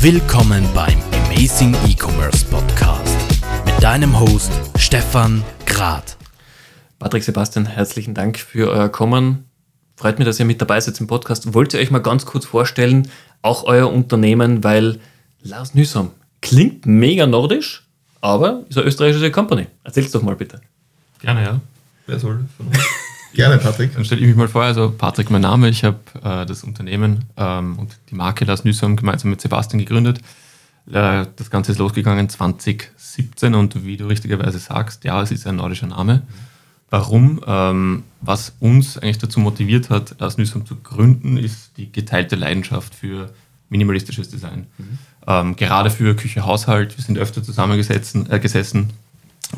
[0.00, 3.16] Willkommen beim Amazing E-Commerce Podcast
[3.66, 6.16] mit deinem Host Stefan Grad.
[6.98, 9.44] Patrick, Sebastian, herzlichen Dank für euer Kommen.
[9.96, 11.52] Freut mich, dass ihr mit dabei seid im Podcast.
[11.52, 13.10] Wollt ihr euch mal ganz kurz vorstellen,
[13.42, 14.98] auch euer Unternehmen, weil
[15.42, 16.10] Lars Nüssom
[16.40, 17.86] klingt mega nordisch,
[18.22, 19.66] aber ist eine österreichische Company.
[19.84, 20.60] Erzähl's doch mal bitte.
[21.20, 21.60] Gerne, ja.
[22.06, 22.78] Wer soll von uns?
[23.36, 23.94] Gerne, Patrick.
[23.94, 24.62] Dann stelle ich mich mal vor.
[24.62, 25.68] Also Patrick, mein Name.
[25.68, 30.20] Ich habe äh, das Unternehmen ähm, und die Marke Lars Nüssom gemeinsam mit Sebastian gegründet.
[30.90, 35.56] Äh, das Ganze ist losgegangen 2017 und wie du richtigerweise sagst, ja, es ist ein
[35.56, 36.22] nordischer Name.
[36.88, 37.42] Warum?
[37.46, 42.94] Ähm, was uns eigentlich dazu motiviert hat, Lars Nüssom zu gründen, ist die geteilte Leidenschaft
[42.94, 43.34] für
[43.68, 44.66] minimalistisches Design.
[44.78, 44.98] Mhm.
[45.26, 46.96] Ähm, gerade für Küche, Haushalt.
[46.96, 48.94] Wir sind öfter zusammengesessen äh, gesessen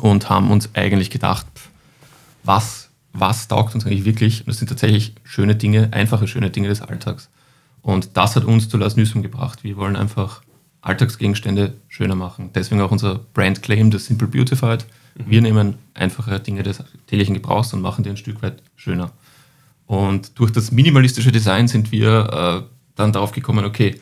[0.01, 1.45] und haben uns eigentlich gedacht,
[2.43, 4.41] was, was taugt uns eigentlich wirklich?
[4.41, 7.29] Und das sind tatsächlich schöne Dinge, einfache schöne Dinge des Alltags.
[7.81, 9.63] Und das hat uns zu Lars Nüssom gebracht.
[9.63, 10.41] Wir wollen einfach
[10.81, 12.51] Alltagsgegenstände schöner machen.
[12.53, 14.85] Deswegen auch unser Brand Claim, das Simple Beautified.
[15.15, 15.23] Mhm.
[15.27, 19.11] Wir nehmen einfache Dinge des täglichen Gebrauchs und machen die ein Stück weit schöner.
[19.85, 23.99] Und durch das minimalistische Design sind wir äh, dann darauf gekommen, okay,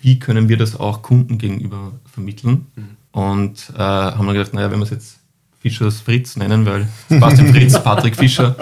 [0.00, 2.66] wie können wir das auch Kunden gegenüber vermitteln?
[2.76, 2.96] Mhm.
[3.10, 5.18] Und äh, haben dann gedacht, naja, wenn wir es jetzt
[5.64, 8.54] Fischers Fritz nennen, weil Sebastian Fritz, Patrick Fischer,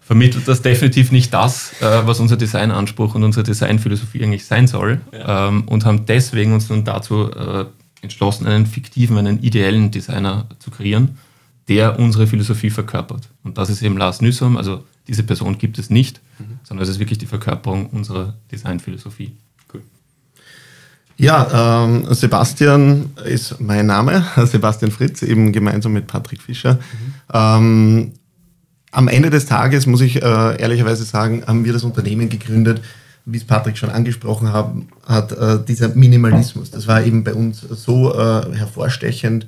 [0.00, 5.00] vermittelt das definitiv nicht das, äh, was unser Designanspruch und unsere Designphilosophie eigentlich sein soll.
[5.12, 5.48] Ja.
[5.48, 7.66] Ähm, und haben deswegen uns dann dazu äh,
[8.02, 11.16] entschlossen, einen fiktiven, einen ideellen Designer zu kreieren,
[11.68, 13.28] der unsere Philosophie verkörpert.
[13.44, 16.58] Und das ist eben Lars Nüssom, also diese Person gibt es nicht, mhm.
[16.64, 19.30] sondern es ist wirklich die Verkörperung unserer Designphilosophie.
[21.18, 26.74] Ja, ähm, Sebastian ist mein Name, Sebastian Fritz, eben gemeinsam mit Patrick Fischer.
[26.74, 27.14] Mhm.
[27.32, 28.12] Ähm,
[28.92, 32.82] am Ende des Tages, muss ich äh, ehrlicherweise sagen, haben wir das Unternehmen gegründet,
[33.24, 36.70] wie es Patrick schon angesprochen haben, hat, äh, dieser Minimalismus.
[36.70, 39.46] Das war eben bei uns so äh, hervorstechend.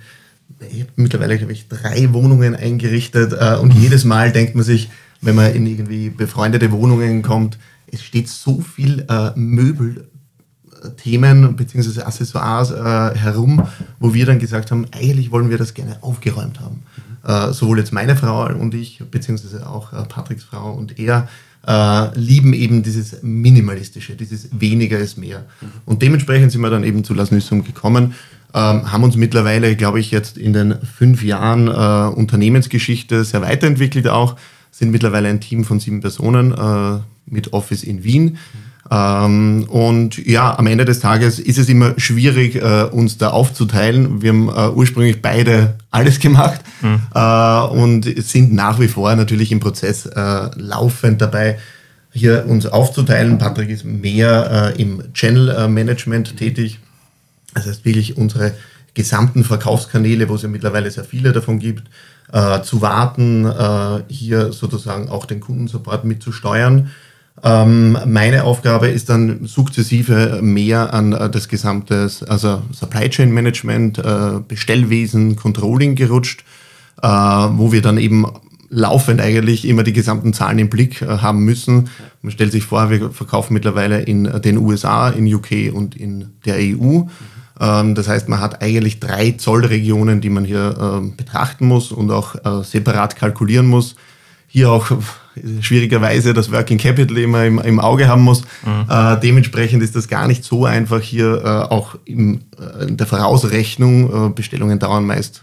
[0.71, 4.91] Ich habe mittlerweile, glaube ich, drei Wohnungen eingerichtet äh, und jedes Mal denkt man sich,
[5.21, 7.59] wenn man in irgendwie befreundete Wohnungen kommt,
[7.91, 9.31] es steht so viel äh,
[10.83, 12.03] Möbelthemen bzw.
[12.03, 13.63] Accessoires äh, herum,
[13.99, 16.83] wo wir dann gesagt haben, eigentlich wollen wir das gerne aufgeräumt haben.
[17.25, 21.29] Äh, sowohl jetzt meine Frau und ich, beziehungsweise auch äh, Patricks Frau und er,
[21.67, 25.45] äh, lieben eben dieses Minimalistische, dieses weniger ist mehr.
[25.61, 25.67] Mhm.
[25.85, 28.15] Und dementsprechend sind wir dann eben zu Las Nüssum gekommen,
[28.55, 34.09] ähm, haben uns mittlerweile, glaube ich, jetzt in den fünf Jahren äh, Unternehmensgeschichte sehr weiterentwickelt
[34.09, 34.37] auch,
[34.71, 38.25] sind mittlerweile ein Team von sieben Personen äh, mit Office in Wien.
[38.25, 38.68] Mhm.
[38.91, 44.23] Ähm, und ja, am Ende des Tages ist es immer schwierig, äh, uns da aufzuteilen.
[44.23, 47.03] Wir haben äh, ursprünglich beide alles gemacht mhm.
[47.15, 51.59] äh, und sind nach wie vor natürlich im Prozess äh, laufend dabei,
[52.13, 53.37] hier uns aufzuteilen.
[53.37, 56.79] Patrick ist mehr äh, im Channel äh, Management tätig.
[57.55, 58.55] Das heißt wirklich unsere
[58.95, 61.85] gesamten Verkaufskanäle, wo es ja mittlerweile sehr viele davon gibt,
[62.63, 63.51] zu warten,
[64.09, 66.91] hier sozusagen auch den Kundensupport mitzusteuern.
[67.45, 73.99] Ähm, meine Aufgabe ist dann sukzessive mehr an äh, das gesamte also Supply Chain Management,
[73.99, 76.45] äh, Bestellwesen, Controlling gerutscht,
[77.03, 78.27] äh, wo wir dann eben
[78.71, 81.89] laufend eigentlich immer die gesamten Zahlen im Blick haben müssen.
[82.21, 86.57] Man stellt sich vor, wir verkaufen mittlerweile in den USA, in UK und in der
[86.57, 87.05] EU.
[87.61, 92.35] Ähm, das heißt, man hat eigentlich drei Zollregionen, die man hier betrachten muss und auch
[92.63, 93.97] separat kalkulieren muss.
[94.49, 94.91] Hier auch
[95.61, 98.43] schwierigerweise das Working Capital immer im, im Auge haben muss.
[98.65, 98.87] Mhm.
[98.89, 103.07] Äh, dementsprechend ist das gar nicht so einfach hier äh, auch im, äh, in der
[103.07, 104.29] Vorausrechnung.
[104.29, 105.43] Äh, Bestellungen dauern meist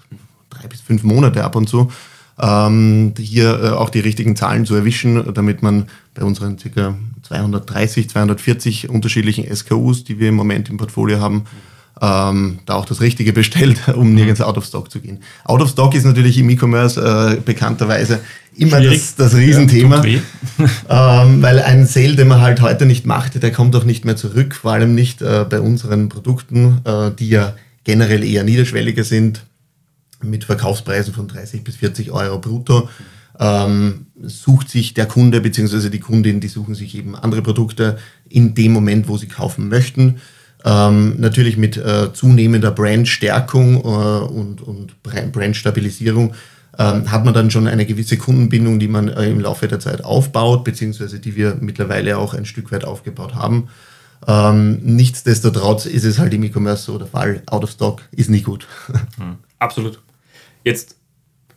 [0.50, 1.92] drei bis fünf Monate ab und zu.
[2.40, 6.96] Ähm, hier äh, auch die richtigen Zahlen zu erwischen, damit man bei unseren ca.
[7.24, 11.46] 230, 240 unterschiedlichen SKUs, die wir im Moment im Portfolio haben,
[12.02, 15.20] ähm, da auch das Richtige bestellt, um nirgends out of stock zu gehen.
[15.46, 18.20] Out of stock ist natürlich im E-Commerce äh, bekannterweise
[18.56, 20.20] immer das, das Riesenthema, ja,
[21.24, 24.16] ähm, weil ein Sale, den man halt heute nicht macht, der kommt auch nicht mehr
[24.16, 27.54] zurück, vor allem nicht äh, bei unseren Produkten, äh, die ja
[27.84, 29.46] generell eher niederschwelliger sind,
[30.22, 32.90] mit Verkaufspreisen von 30 bis 40 Euro brutto.
[33.38, 35.90] Ähm, sucht sich der Kunde bzw.
[35.90, 37.98] die Kundin, die suchen sich eben andere Produkte
[38.30, 40.22] in dem Moment, wo sie kaufen möchten.
[40.66, 46.34] Ähm, natürlich mit äh, zunehmender Brandstärkung äh, und, und Brandstabilisierung
[46.78, 50.04] ähm, hat man dann schon eine gewisse Kundenbindung, die man äh, im Laufe der Zeit
[50.04, 53.70] aufbaut, beziehungsweise die wir mittlerweile auch ein Stück weit aufgebaut haben.
[54.28, 58.42] Ähm, nichtsdestotrotz ist es halt im E-Commerce so der Fall, out of stock ist nie
[58.42, 58.68] gut.
[59.18, 59.38] Mhm.
[59.60, 60.00] Absolut.
[60.64, 60.96] Jetzt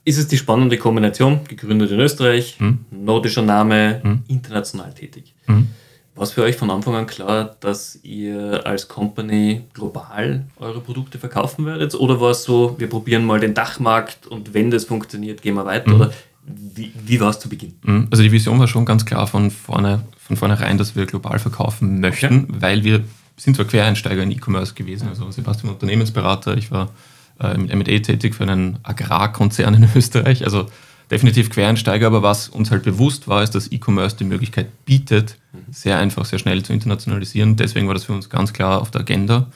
[0.04, 2.84] ist es die spannende Kombination, gegründet in Österreich, mhm.
[2.90, 4.22] nordischer Name, mhm.
[4.28, 5.34] international tätig.
[5.46, 5.68] Mhm.
[6.18, 11.16] War es für euch von Anfang an klar, dass ihr als Company global eure Produkte
[11.16, 11.94] verkaufen werdet?
[11.94, 15.64] Oder war es so, wir probieren mal den Dachmarkt und wenn das funktioniert, gehen wir
[15.64, 15.88] weiter?
[15.88, 15.94] Mhm.
[15.94, 16.12] Oder
[16.44, 17.74] wie, wie war es zu Beginn?
[17.84, 18.08] Mhm.
[18.10, 22.00] Also die Vision war schon ganz klar von, vorne, von vornherein, dass wir global verkaufen
[22.00, 22.58] möchten, okay.
[22.58, 23.04] weil wir
[23.36, 26.90] sind zwar Quereinsteiger in E-Commerce gewesen, also Sebastian Unternehmensberater, ich war
[27.38, 30.66] äh, mit M&A tätig für einen Agrarkonzern in Österreich, also
[31.10, 35.36] definitiv Quereinsteiger, aber was uns halt bewusst war, ist, dass E-Commerce die Möglichkeit bietet,
[35.70, 37.56] sehr einfach, sehr schnell zu internationalisieren.
[37.56, 39.46] Deswegen war das für uns ganz klar auf der Agenda.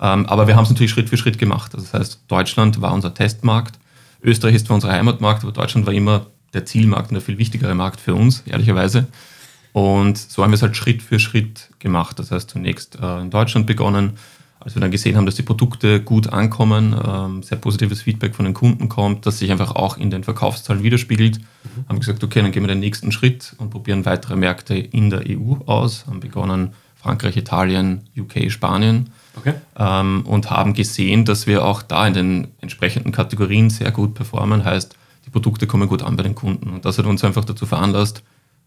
[0.00, 1.74] Ähm, aber wir haben es natürlich Schritt für Schritt gemacht.
[1.74, 3.78] Also das heißt, Deutschland war unser Testmarkt,
[4.22, 7.74] Österreich ist zwar unser Heimatmarkt, aber Deutschland war immer der Zielmarkt und der viel wichtigere
[7.74, 9.06] Markt für uns, ehrlicherweise.
[9.72, 12.18] Und so haben wir es halt Schritt für Schritt gemacht.
[12.18, 14.12] Das heißt, zunächst äh, in Deutschland begonnen,
[14.64, 18.46] als wir dann gesehen haben, dass die Produkte gut ankommen, ähm, sehr positives Feedback von
[18.46, 21.88] den Kunden kommt, das sich einfach auch in den Verkaufszahlen widerspiegelt, mhm.
[21.88, 25.24] haben gesagt, okay, dann gehen wir den nächsten Schritt und probieren weitere Märkte in der
[25.28, 29.10] EU aus, haben begonnen Frankreich, Italien, UK, Spanien.
[29.36, 29.54] Okay.
[29.76, 34.64] ähm, und haben gesehen, dass wir auch da in den entsprechenden Kategorien sehr gut performen,
[34.64, 34.96] heißt,
[35.26, 36.70] die Produkte kommen gut an bei den Kunden.
[36.70, 38.22] Und das hat uns einfach dazu veranlasst,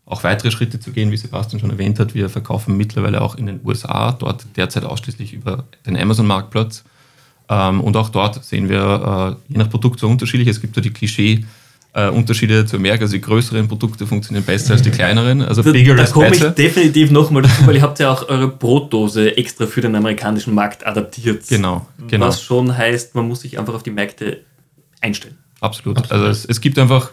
[0.07, 2.15] auch weitere Schritte zu gehen, wie Sebastian schon erwähnt hat.
[2.15, 6.85] Wir verkaufen mittlerweile auch in den USA, dort derzeit ausschließlich über den Amazon-Marktplatz.
[7.49, 10.47] Ähm, und auch dort sehen wir, äh, je nach Produkt so unterschiedlich.
[10.47, 11.45] Es gibt da die Klischee-
[11.93, 13.01] Unterschiede zu merken.
[13.03, 15.41] Also die größeren Produkte funktionieren besser als die kleineren.
[15.41, 18.49] Also da, bigger da komme ich definitiv nochmal dazu, weil ihr habt ja auch eure
[18.49, 21.47] Brotdose extra für den amerikanischen Markt adaptiert.
[21.47, 22.27] Genau, genau.
[22.27, 24.41] Was schon heißt, man muss sich einfach auf die Märkte
[25.01, 25.37] einstellen.
[25.59, 25.97] Absolut.
[25.97, 26.11] Absolut.
[26.11, 27.09] Also es, es gibt einfach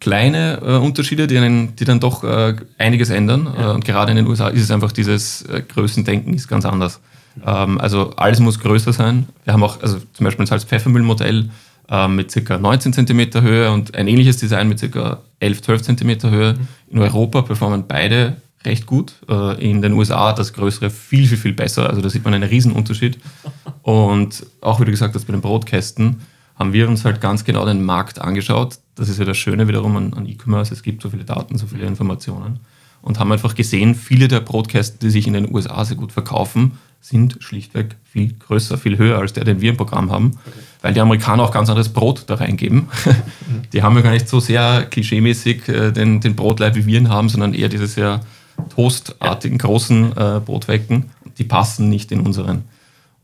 [0.00, 3.48] kleine äh, Unterschiede, die, einen, die dann doch äh, einiges ändern.
[3.56, 3.70] Ja.
[3.70, 7.00] Äh, und gerade in den USA ist es einfach dieses äh, Größendenken ist ganz anders.
[7.44, 9.28] Ähm, also alles muss größer sein.
[9.44, 11.50] Wir haben auch also zum Beispiel ein Salz-Pfeffermüll-Modell
[11.90, 12.58] äh, mit ca.
[12.58, 15.18] 19 cm Höhe und ein ähnliches Design mit ca.
[15.38, 16.54] 11, 12 cm Höhe.
[16.54, 16.68] Mhm.
[16.90, 19.14] In Europa performen beide recht gut.
[19.28, 21.88] Äh, in den USA das größere viel, viel, viel besser.
[21.88, 23.18] Also da sieht man einen Riesenunterschied.
[23.82, 26.22] Und auch wie du gesagt hast, bei den Brotkästen
[26.60, 28.78] haben wir uns halt ganz genau den Markt angeschaut.
[28.94, 30.74] Das ist ja das Schöne wiederum an, an E-Commerce.
[30.74, 32.60] Es gibt so viele Daten, so viele Informationen.
[33.00, 36.72] Und haben einfach gesehen, viele der Broadcasts, die sich in den USA sehr gut verkaufen,
[37.00, 40.58] sind schlichtweg viel größer, viel höher als der, den wir im Programm haben, okay.
[40.82, 42.88] weil die Amerikaner auch ganz anderes Brot da reingeben.
[43.72, 47.08] die haben ja gar nicht so sehr klischeemäßig äh, den, den Brotleib, wie wir ihn
[47.08, 48.20] haben, sondern eher diese sehr
[48.68, 51.08] toastartigen, großen äh, Brotwecken.
[51.38, 52.64] Die passen nicht in unseren.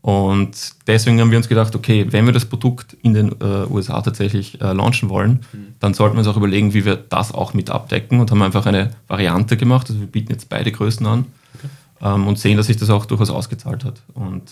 [0.07, 4.01] Und deswegen haben wir uns gedacht, okay, wenn wir das Produkt in den äh, USA
[4.01, 5.75] tatsächlich äh, launchen wollen, mhm.
[5.81, 8.65] dann sollten wir uns auch überlegen, wie wir das auch mit abdecken und haben einfach
[8.65, 9.89] eine Variante gemacht.
[9.89, 11.25] Also wir bieten jetzt beide Größen an
[11.55, 11.67] okay.
[11.99, 14.01] ähm, und sehen, dass sich das auch durchaus ausgezahlt hat.
[14.13, 14.43] Und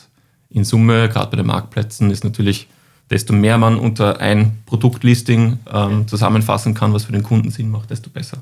[0.49, 2.67] in Summe, gerade bei den Marktplätzen, ist natürlich,
[3.09, 7.91] desto mehr man unter ein Produktlisting ähm, zusammenfassen kann, was für den Kunden Sinn macht,
[7.91, 8.39] desto besser.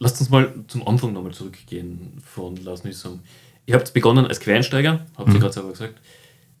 [0.00, 3.20] Lasst uns mal zum Anfang nochmal zurückgehen von Lars Nüssum.
[3.66, 5.40] Ihr habt begonnen als Quereinsteiger, habt ihr mhm.
[5.40, 5.94] gerade selber gesagt.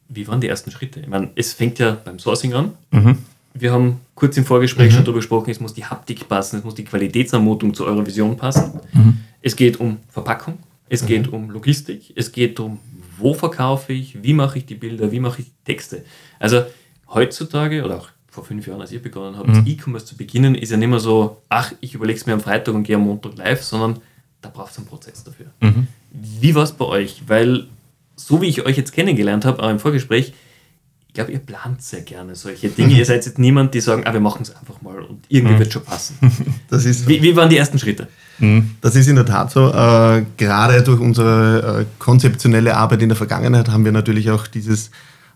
[0.08, 1.00] Wie waren die ersten Schritte?
[1.00, 2.72] Ich meine, es fängt ja beim Sourcing an.
[2.90, 3.18] Mhm.
[3.54, 4.96] Wir haben kurz im Vorgespräch mhm.
[4.96, 8.36] schon darüber gesprochen, es muss die Haptik passen, es muss die Qualitätsanmutung zu eurer Vision
[8.36, 8.80] passen.
[8.92, 9.18] Mhm.
[9.42, 10.58] Es geht um Verpackung,
[10.88, 11.06] es mhm.
[11.06, 12.80] geht um Logistik, es geht um,
[13.18, 16.04] wo verkaufe ich, wie mache ich die Bilder, wie mache ich die Texte.
[16.40, 16.64] Also
[17.08, 19.64] heutzutage oder auch vor fünf Jahren, als ihr begonnen habt, mhm.
[19.64, 22.74] E-Commerce zu beginnen, ist ja nicht mehr so, ach, ich überlege es mir am Freitag
[22.74, 24.00] und gehe am Montag live, sondern
[24.40, 25.46] da braucht es einen Prozess dafür.
[25.60, 25.86] Mhm.
[26.14, 27.22] Wie war es bei euch?
[27.26, 27.66] Weil,
[28.16, 30.32] so wie ich euch jetzt kennengelernt habe, auch im Vorgespräch,
[31.08, 32.92] ich glaube, ihr plant sehr gerne solche Dinge.
[32.92, 32.96] Mhm.
[32.96, 35.58] Ihr seid jetzt niemand, die sagen, ah, wir machen es einfach mal und irgendwie mhm.
[35.60, 36.18] wird schon passen.
[36.70, 37.08] Das ist so.
[37.08, 38.08] wie, wie waren die ersten Schritte?
[38.38, 38.72] Mhm.
[38.80, 39.70] Das ist in der Tat so.
[39.70, 44.90] Äh, gerade durch unsere äh, konzeptionelle Arbeit in der Vergangenheit haben wir natürlich auch dieses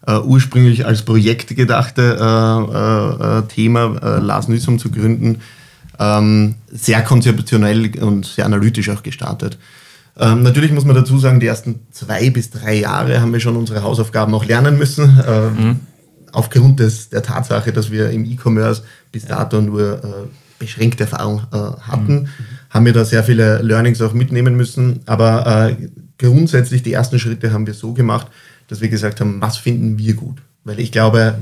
[0.06, 5.40] äh, ursprünglich als Projekt gedachte äh, äh, Thema, äh, Lars Nüssum zu gründen,
[5.98, 9.58] ähm, sehr konzeptionell und sehr analytisch auch gestartet.
[10.18, 13.56] Ähm, natürlich muss man dazu sagen, die ersten zwei bis drei Jahre haben wir schon
[13.56, 15.20] unsere Hausaufgaben auch lernen müssen.
[15.26, 15.80] Ähm, mhm.
[16.32, 18.82] Aufgrund des, der Tatsache, dass wir im E-Commerce
[19.12, 20.08] bis dato nur äh,
[20.58, 22.28] beschränkte Erfahrung äh, hatten, mhm.
[22.70, 25.00] haben wir da sehr viele Learnings auch mitnehmen müssen.
[25.06, 28.26] Aber äh, grundsätzlich die ersten Schritte haben wir so gemacht,
[28.66, 30.42] dass wir gesagt haben, was finden wir gut?
[30.64, 31.36] Weil ich glaube,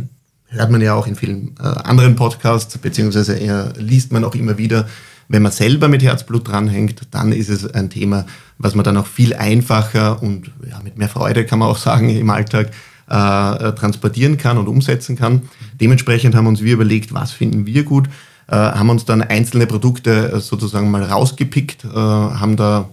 [0.49, 4.59] hört man ja auch in vielen äh, anderen Podcasts, beziehungsweise eher liest man auch immer
[4.59, 4.87] wieder,
[5.29, 8.27] wenn man selber mit Herzblut dranhängt, dann ist es ein Thema,
[8.59, 12.11] was man dann auch viel einfacher und ja, mit mehr Freude, kann man auch sagen,
[12.11, 12.71] im Alltag
[13.09, 15.43] äh, transportieren kann und umsetzen kann.
[15.81, 18.09] Dementsprechend haben uns wir überlegt, was finden wir gut,
[18.49, 22.89] äh, haben uns dann einzelne Produkte äh, sozusagen mal rausgepickt, äh, haben da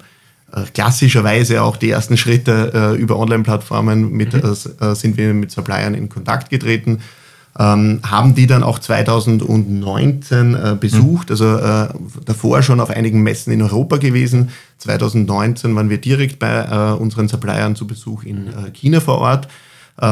[0.51, 4.55] äh, klassischerweise auch die ersten Schritte äh, über Online-Plattformen mit, mhm.
[4.95, 6.99] sind wir mit Suppliern in Kontakt getreten,
[7.57, 11.87] ähm, haben die dann auch 2019 äh, besucht, also äh,
[12.25, 14.49] davor schon auf einigen Messen in Europa gewesen.
[14.79, 19.47] 2019 waren wir direkt bei äh, unseren Suppliern zu Besuch in äh, China vor Ort.
[20.01, 20.05] Äh,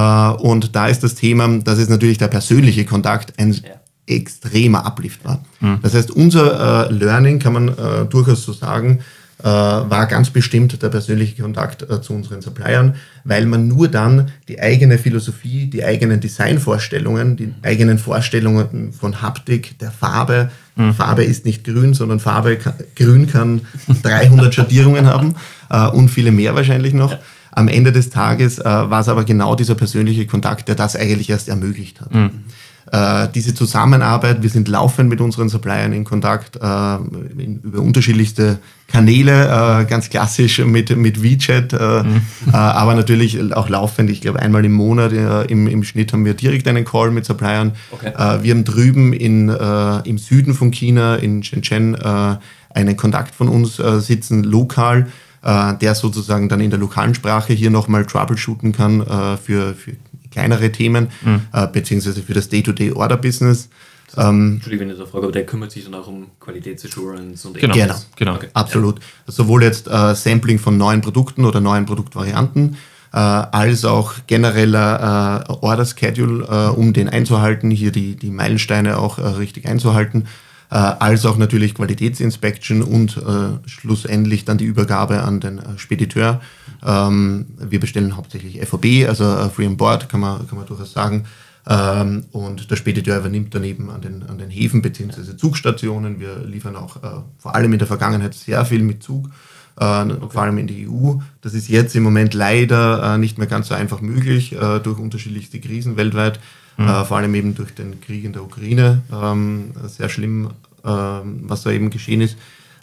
[0.43, 3.71] und da ist das Thema, dass es natürlich der persönliche Kontakt ein ja.
[4.05, 5.43] extremer Uplift war.
[5.61, 5.79] Mhm.
[5.81, 10.89] Das heißt, unser äh, Learning kann man durchaus so sagen, äh, war ganz bestimmt der
[10.89, 16.19] persönliche Kontakt äh, zu unseren Suppliern, weil man nur dann die eigene Philosophie, die eigenen
[16.19, 20.93] Designvorstellungen, die eigenen Vorstellungen von Haptik, der Farbe, mhm.
[20.93, 22.57] Farbe ist nicht grün, sondern Farbe,
[22.95, 23.61] grün kann
[24.03, 25.35] 300 Schattierungen haben
[25.69, 27.17] äh, und viele mehr wahrscheinlich noch.
[27.53, 31.49] Am Ende des Tages war es aber genau dieser persönliche Kontakt, der das eigentlich erst
[31.49, 32.15] ermöglicht hat.
[32.15, 32.45] Mhm.
[32.91, 36.95] Äh, diese Zusammenarbeit, wir sind laufend mit unseren Suppliern in Kontakt äh,
[37.41, 42.21] in, über unterschiedlichste Kanäle, äh, ganz klassisch mit, mit WeChat, äh, mhm.
[42.51, 44.09] Äh, aber natürlich auch laufend.
[44.09, 47.23] Ich glaube, einmal im Monat äh, im, im Schnitt haben wir direkt einen Call mit
[47.23, 47.71] Suppliern.
[47.91, 48.11] Okay.
[48.43, 54.43] wir haben drüben in, im Süden von China, in Shenzhen, einen Kontakt von uns sitzen,
[54.43, 55.07] lokal
[55.43, 59.01] der sozusagen dann in der lokalen Sprache hier nochmal troubleshooten kann
[59.43, 59.93] für, für
[60.31, 61.41] kleinere Themen, mhm.
[61.53, 63.69] äh, beziehungsweise für das Day-to-Day-Order-Business.
[64.17, 67.57] Ähm, Entschuldigung, wenn ich so frage, aber der kümmert sich dann auch um Qualitätsassurance und
[67.57, 68.35] genau, genau, genau.
[68.35, 68.47] Okay.
[68.53, 68.99] absolut.
[68.99, 69.31] Ja.
[69.31, 72.75] Sowohl jetzt äh, Sampling von neuen Produkten oder neuen Produktvarianten,
[73.13, 78.97] äh, als auch genereller äh, Order Schedule, äh, um den einzuhalten, hier die, die Meilensteine
[78.97, 80.27] auch äh, richtig einzuhalten,
[80.71, 86.39] äh, als auch natürlich Qualitätsinspection und äh, schlussendlich dann die Übergabe an den äh, Spediteur.
[86.83, 90.93] Ähm, wir bestellen hauptsächlich FOB, also äh, Free on Board, kann man, kann man durchaus
[90.93, 91.25] sagen.
[91.67, 95.35] Ähm, und der Spediteur übernimmt daneben an den, an den Häfen bzw.
[95.35, 96.21] Zugstationen.
[96.21, 99.29] Wir liefern auch äh, vor allem in der Vergangenheit sehr viel mit Zug,
[99.75, 100.15] okay.
[100.29, 101.15] vor allem in die EU.
[101.41, 104.97] Das ist jetzt im Moment leider äh, nicht mehr ganz so einfach möglich äh, durch
[104.97, 106.39] unterschiedlichste Krisen weltweit,
[106.77, 106.87] mhm.
[106.87, 109.01] Äh, vor allem eben durch den Krieg in der Ukraine.
[109.11, 110.51] Ähm, sehr schlimm,
[110.83, 112.37] ähm, was da eben geschehen ist.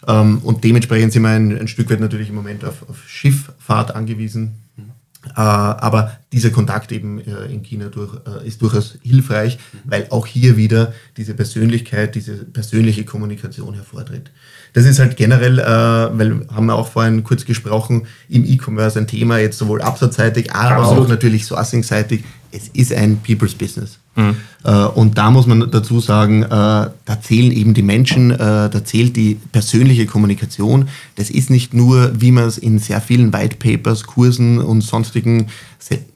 [0.07, 3.95] Ähm, und dementsprechend sind wir ein, ein, Stück weit natürlich im Moment auf, auf Schifffahrt
[3.95, 4.55] angewiesen.
[4.77, 4.91] Mhm.
[5.35, 9.91] Äh, aber dieser Kontakt eben äh, in China durch, äh, ist durchaus hilfreich, mhm.
[9.91, 14.31] weil auch hier wieder diese Persönlichkeit, diese persönliche Kommunikation hervortritt.
[14.73, 19.07] Das ist halt generell, äh, weil haben wir auch vorhin kurz gesprochen, im E-Commerce ein
[19.07, 21.05] Thema, jetzt sowohl absatzseitig, aber Absolut.
[21.05, 22.23] auch natürlich sourcing-seitig.
[22.51, 23.99] Es ist ein People's Business.
[24.19, 24.35] Mhm.
[24.63, 28.83] Äh, und da muss man dazu sagen, äh, da zählen eben die Menschen, äh, da
[28.83, 30.89] zählt die persönliche Kommunikation.
[31.15, 35.47] Das ist nicht nur, wie man es in sehr vielen White Papers, Kursen und sonstigen,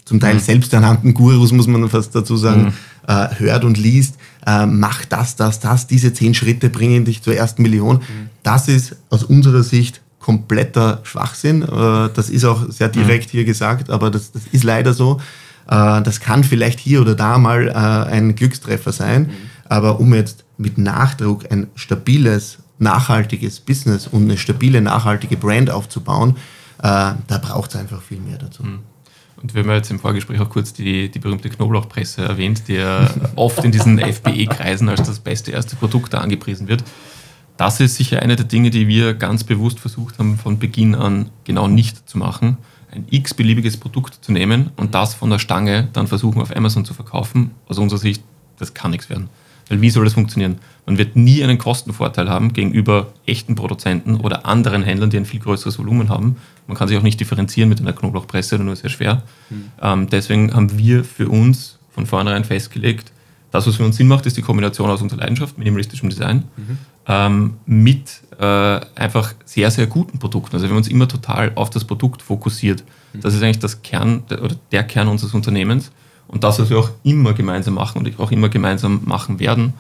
[0.06, 0.40] zum Teil mhm.
[0.40, 2.74] selbsternannten Gurus, muss man fast dazu sagen,
[3.08, 3.14] mhm.
[3.38, 4.16] hört und liest.
[4.46, 7.98] Mach das, das, das, diese zehn Schritte bringen dich zur ersten Million.
[7.98, 8.30] Mhm.
[8.44, 11.62] Das ist aus unserer Sicht kompletter Schwachsinn.
[11.62, 13.32] Das ist auch sehr direkt mhm.
[13.32, 15.22] hier gesagt, aber das, das ist leider so.
[15.68, 17.72] Äh, das kann vielleicht hier oder da mal äh,
[18.12, 19.32] ein Glückstreffer sein, mhm.
[19.66, 26.36] aber um jetzt mit Nachdruck ein stabiles, nachhaltiges Business und eine stabile, nachhaltige Brand aufzubauen,
[26.80, 28.64] äh, da braucht es einfach viel mehr dazu.
[28.64, 28.80] Mhm.
[29.42, 33.10] Und wir haben jetzt im Vorgespräch auch kurz die, die berühmte Knoblauchpresse erwähnt, die ja
[33.36, 36.84] oft in diesen FBE-Kreisen als das beste erste Produkt da angepriesen wird.
[37.58, 41.30] Das ist sicher eine der Dinge, die wir ganz bewusst versucht haben, von Beginn an
[41.44, 42.58] genau nicht zu machen
[42.94, 46.94] ein x-beliebiges Produkt zu nehmen und das von der Stange dann versuchen auf Amazon zu
[46.94, 48.24] verkaufen, aus unserer Sicht,
[48.60, 49.30] das kann nichts werden.
[49.70, 50.60] Weil wie soll das funktionieren?
[50.86, 55.40] Man wird nie einen Kostenvorteil haben gegenüber echten Produzenten oder anderen Händlern, die ein viel
[55.40, 56.36] größeres Volumen haben.
[56.68, 59.24] Man kann sich auch nicht differenzieren mit einer Knoblauchpresse, nur sehr schwer.
[59.50, 59.72] Mhm.
[59.82, 63.12] Ähm, deswegen haben wir für uns von vornherein festgelegt,
[63.52, 66.80] das, was für uns Sinn macht, ist die Kombination aus unserer Leidenschaft, minimalistischem Design, mhm.
[67.08, 70.56] Ähm, mit äh, einfach sehr, sehr guten Produkten.
[70.56, 72.84] Also wir haben uns immer total auf das Produkt fokussiert.
[73.14, 73.22] Mhm.
[73.22, 75.92] Das ist eigentlich das Kern oder der Kern unseres Unternehmens.
[76.28, 79.74] Und das, was wir auch immer gemeinsam machen und auch immer gemeinsam machen werden,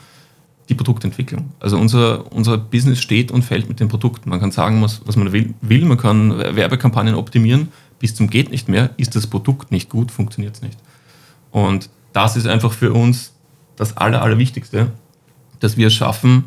[0.69, 1.51] die Produktentwicklung.
[1.59, 4.29] Also unser, unser Business steht und fällt mit den Produkten.
[4.29, 8.51] Man kann sagen, was, was man will, will, man kann Werbekampagnen optimieren, bis zum geht
[8.51, 8.91] nicht mehr.
[8.97, 10.77] Ist das Produkt nicht gut, funktioniert es nicht.
[11.51, 13.33] Und das ist einfach für uns
[13.75, 14.91] das Aller, Allerwichtigste,
[15.59, 16.45] dass wir es schaffen,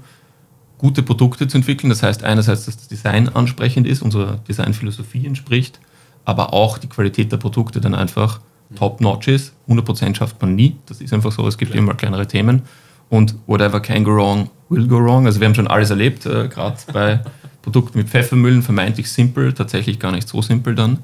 [0.79, 1.91] gute Produkte zu entwickeln.
[1.91, 5.81] Das heißt einerseits, dass das Design ansprechend ist, unserer Designphilosophie entspricht,
[6.25, 8.41] aber auch die Qualität der Produkte dann einfach
[8.75, 9.53] top-notch ist.
[9.69, 10.77] 100% schafft man nie.
[10.87, 11.47] Das ist einfach so.
[11.47, 11.79] Es gibt ja.
[11.79, 12.63] immer kleinere Themen.
[13.09, 15.27] Und whatever can go wrong, will go wrong.
[15.27, 17.21] Also wir haben schon alles erlebt, äh, gerade bei
[17.63, 20.93] Produkten mit Pfeffermühlen, vermeintlich simpel, tatsächlich gar nicht so simpel dann.
[20.93, 20.99] Mhm.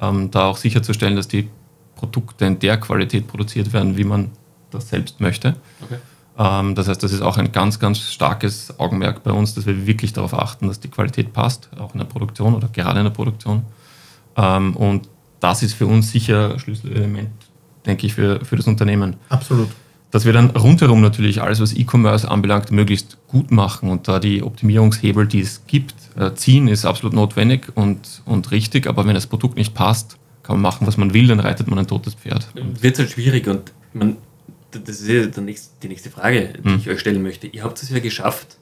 [0.00, 1.48] Ähm, da auch sicherzustellen, dass die
[1.94, 4.30] Produkte in der Qualität produziert werden, wie man
[4.70, 5.54] das selbst möchte.
[5.82, 5.98] Okay.
[6.38, 9.86] Ähm, das heißt, das ist auch ein ganz, ganz starkes Augenmerk bei uns, dass wir
[9.86, 13.12] wirklich darauf achten, dass die Qualität passt, auch in der Produktion oder gerade in der
[13.12, 13.62] Produktion.
[14.36, 15.08] Ähm, und
[15.40, 17.30] das ist für uns sicher ein Schlüsselelement,
[17.86, 19.16] denke ich, für, für das Unternehmen.
[19.28, 19.68] Absolut.
[20.10, 24.44] dass wir dann rundherum natürlich alles, was E-Commerce anbelangt, möglichst gut machen und da die
[24.44, 28.86] Optimierungshebel, die es gibt, äh, ziehen, ist absolut notwendig und, und richtig.
[28.86, 31.78] Aber wenn das Produkt nicht passt, kann man machen, was man will, dann reitet man
[31.80, 32.46] ein totes Pferd.
[32.80, 34.16] Wird halt schwierig und man,
[34.78, 36.78] das ist ja nächste, die nächste Frage, die hm.
[36.78, 37.46] ich euch stellen möchte.
[37.46, 38.58] Ihr habt es ja geschafft,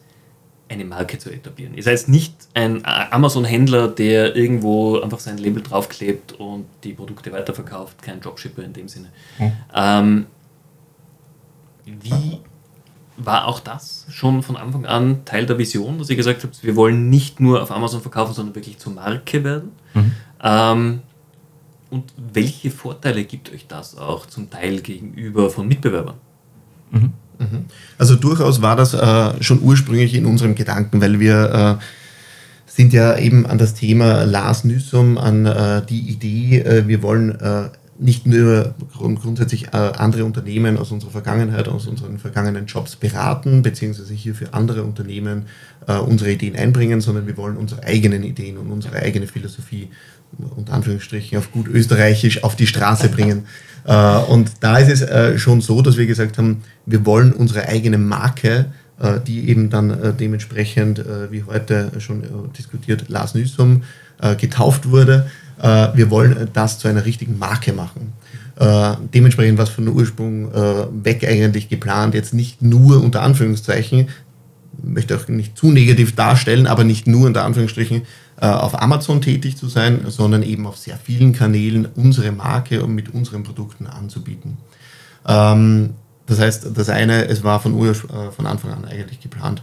[0.69, 1.75] eine Marke zu etablieren.
[1.75, 8.01] Ihr seid nicht ein Amazon-Händler, der irgendwo einfach sein Label draufklebt und die Produkte weiterverkauft,
[8.03, 9.09] kein Dropshipper in dem Sinne.
[9.37, 9.53] Hm.
[9.75, 10.27] Ähm,
[11.85, 12.39] wie
[13.17, 16.77] war auch das schon von Anfang an Teil der Vision, dass ihr gesagt habt, wir
[16.77, 19.73] wollen nicht nur auf Amazon verkaufen, sondern wirklich zur Marke werden?
[19.95, 20.13] Mhm.
[20.43, 21.01] Ähm,
[21.93, 26.17] und welche Vorteile gibt euch das auch zum Teil gegenüber von Mitbewerbern?
[26.91, 27.13] Mhm.
[27.39, 27.65] mhm.
[27.99, 31.85] Also durchaus war das äh, schon ursprünglich in unserem Gedanken, weil wir äh,
[32.65, 37.39] sind ja eben an das Thema Lars Nüssum, an äh, die Idee, äh, wir wollen
[37.39, 37.69] äh,
[37.99, 44.15] nicht nur grundsätzlich äh, andere Unternehmen aus unserer Vergangenheit, aus unseren vergangenen Jobs beraten, beziehungsweise
[44.15, 45.47] hier für andere Unternehmen
[45.87, 49.91] äh, unsere Ideen einbringen, sondern wir wollen unsere eigenen Ideen und unsere eigene Philosophie
[50.57, 53.47] unter Anführungsstrichen auf gut österreichisch auf die Straße bringen.
[53.85, 57.99] Äh, und da ist es schon so, dass wir gesagt haben, wir wollen unsere eigene
[57.99, 58.67] Marke,
[59.27, 62.23] die eben dann dementsprechend, wie heute schon
[62.57, 63.83] diskutiert, Lars Nüssum
[64.39, 65.27] getauft wurde,
[65.63, 68.13] äh, wir wollen das zu einer richtigen Marke machen.
[68.57, 74.09] Äh, dementsprechend war es von Ursprung äh, weg eigentlich geplant, jetzt nicht nur unter Anführungszeichen,
[74.83, 79.57] möchte auch nicht zu negativ darstellen, aber nicht nur unter Anführungsstrichen äh, auf Amazon tätig
[79.57, 84.59] zu sein, sondern eben auf sehr vielen Kanälen unsere Marke und mit unseren Produkten anzubieten.
[85.27, 85.91] Ähm,
[86.27, 89.63] das heißt, das eine, es war von, äh, von Anfang an eigentlich geplant.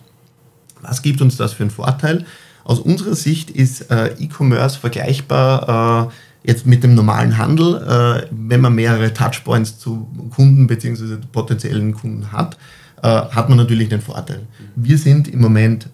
[0.82, 2.26] Was gibt uns das für einen Vorteil?
[2.64, 6.10] Aus unserer Sicht ist äh, E-Commerce vergleichbar
[6.44, 11.18] äh, jetzt mit dem normalen Handel, äh, wenn man mehrere Touchpoints zu Kunden bzw.
[11.32, 12.58] potenziellen Kunden hat,
[13.02, 14.42] äh, hat man natürlich den Vorteil.
[14.76, 15.90] Wir sind im Moment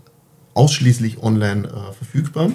[0.56, 2.50] ausschließlich online äh, verfügbar,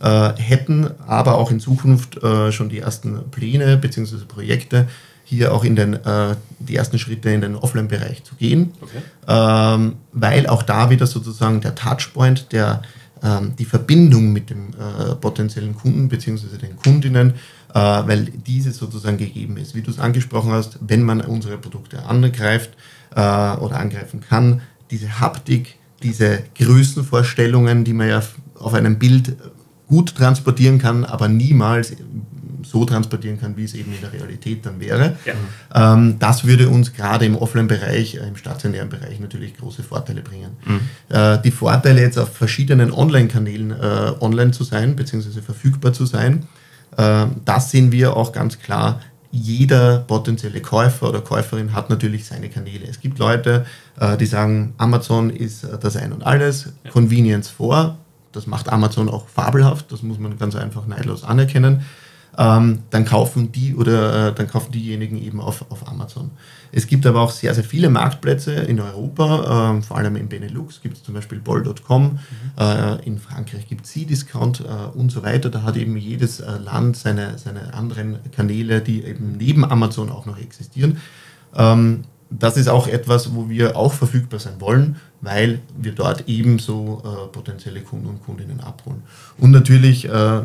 [0.00, 2.18] äh, hätten aber auch in Zukunft
[2.50, 4.24] schon die ersten Pläne bzw.
[4.26, 4.86] Projekte,
[5.30, 9.00] hier auch in den, äh, die ersten Schritte in den Offline-Bereich zu gehen, okay.
[9.28, 12.82] ähm, weil auch da wieder sozusagen der Touchpoint, der
[13.22, 16.56] ähm, die Verbindung mit dem äh, potenziellen Kunden bzw.
[16.60, 17.34] den Kundinnen,
[17.72, 19.76] äh, weil diese sozusagen gegeben ist.
[19.76, 22.70] Wie du es angesprochen hast, wenn man unsere Produkte angreift
[23.14, 28.22] äh, oder angreifen kann, diese Haptik, diese Größenvorstellungen, die man ja
[28.54, 29.36] auf einem Bild
[29.86, 31.92] gut transportieren kann, aber niemals
[32.62, 35.16] so transportieren kann, wie es eben in der Realität dann wäre.
[35.24, 35.94] Ja.
[35.94, 40.50] Ähm, das würde uns gerade im Offline-Bereich, äh, im stationären Bereich natürlich große Vorteile bringen.
[40.64, 40.80] Mhm.
[41.08, 46.46] Äh, die Vorteile jetzt auf verschiedenen Online-Kanälen äh, online zu sein, beziehungsweise verfügbar zu sein,
[46.96, 49.00] äh, das sehen wir auch ganz klar
[49.32, 52.86] jeder potenzielle Käufer oder Käuferin hat natürlich seine Kanäle.
[52.88, 53.64] Es gibt Leute,
[53.98, 56.90] äh, die sagen, Amazon ist äh, das Ein und Alles, ja.
[56.90, 57.98] Convenience vor.
[58.32, 61.84] Das macht Amazon auch fabelhaft, das muss man ganz einfach neidlos anerkennen
[62.38, 66.30] ähm, dann kaufen die oder äh, dann kaufen diejenigen eben auf, auf Amazon.
[66.72, 70.80] Es gibt aber auch sehr, sehr viele Marktplätze in Europa, äh, vor allem in Benelux
[70.80, 72.18] gibt es zum Beispiel Bol.com, mhm.
[72.58, 75.50] äh, in Frankreich gibt es C-Discount äh, und so weiter.
[75.50, 80.26] Da hat eben jedes äh, Land seine, seine anderen Kanäle, die eben neben Amazon auch
[80.26, 80.98] noch existieren.
[81.54, 87.02] Ähm, das ist auch etwas, wo wir auch verfügbar sein wollen, weil wir dort ebenso
[87.04, 89.02] äh, potenzielle Kunden und Kundinnen abholen.
[89.38, 90.42] Und natürlich äh,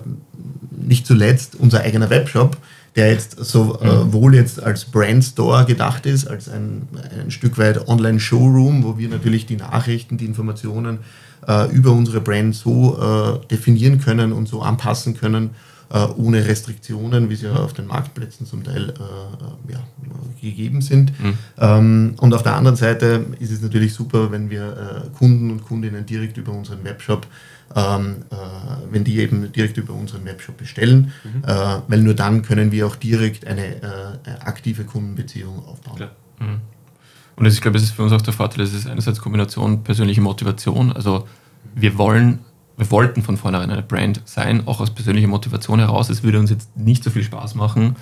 [0.72, 2.58] nicht zuletzt unser eigener Webshop,
[2.96, 6.88] der jetzt sowohl äh, jetzt als Brandstore gedacht ist, als ein,
[7.20, 11.00] ein Stück weit Online-Showroom, wo wir natürlich die Nachrichten, die Informationen
[11.48, 15.52] äh, über unsere Brand so äh, definieren können und so anpassen können,
[16.18, 19.80] ohne Restriktionen, wie sie auf den Marktplätzen zum Teil äh, ja,
[20.42, 21.12] gegeben sind.
[21.20, 21.38] Mhm.
[21.60, 25.64] Ähm, und auf der anderen Seite ist es natürlich super, wenn wir äh, Kunden und
[25.64, 27.28] Kundinnen direkt über unseren Webshop
[27.76, 28.36] ähm, äh,
[28.92, 31.44] wenn die eben direkt über unseren Webshop bestellen, mhm.
[31.46, 36.10] äh, weil nur dann können wir auch direkt eine äh, aktive Kundenbeziehung aufbauen.
[36.40, 36.62] Mhm.
[37.36, 40.22] Und ich glaube, es ist für uns auch der Vorteil, es ist einerseits Kombination persönliche
[40.22, 41.28] Motivation, also
[41.74, 42.40] wir wollen
[42.78, 46.10] wir wollten von vornherein eine Brand sein, auch aus persönlicher Motivation heraus.
[46.10, 47.96] Es würde uns jetzt nicht so viel Spaß machen,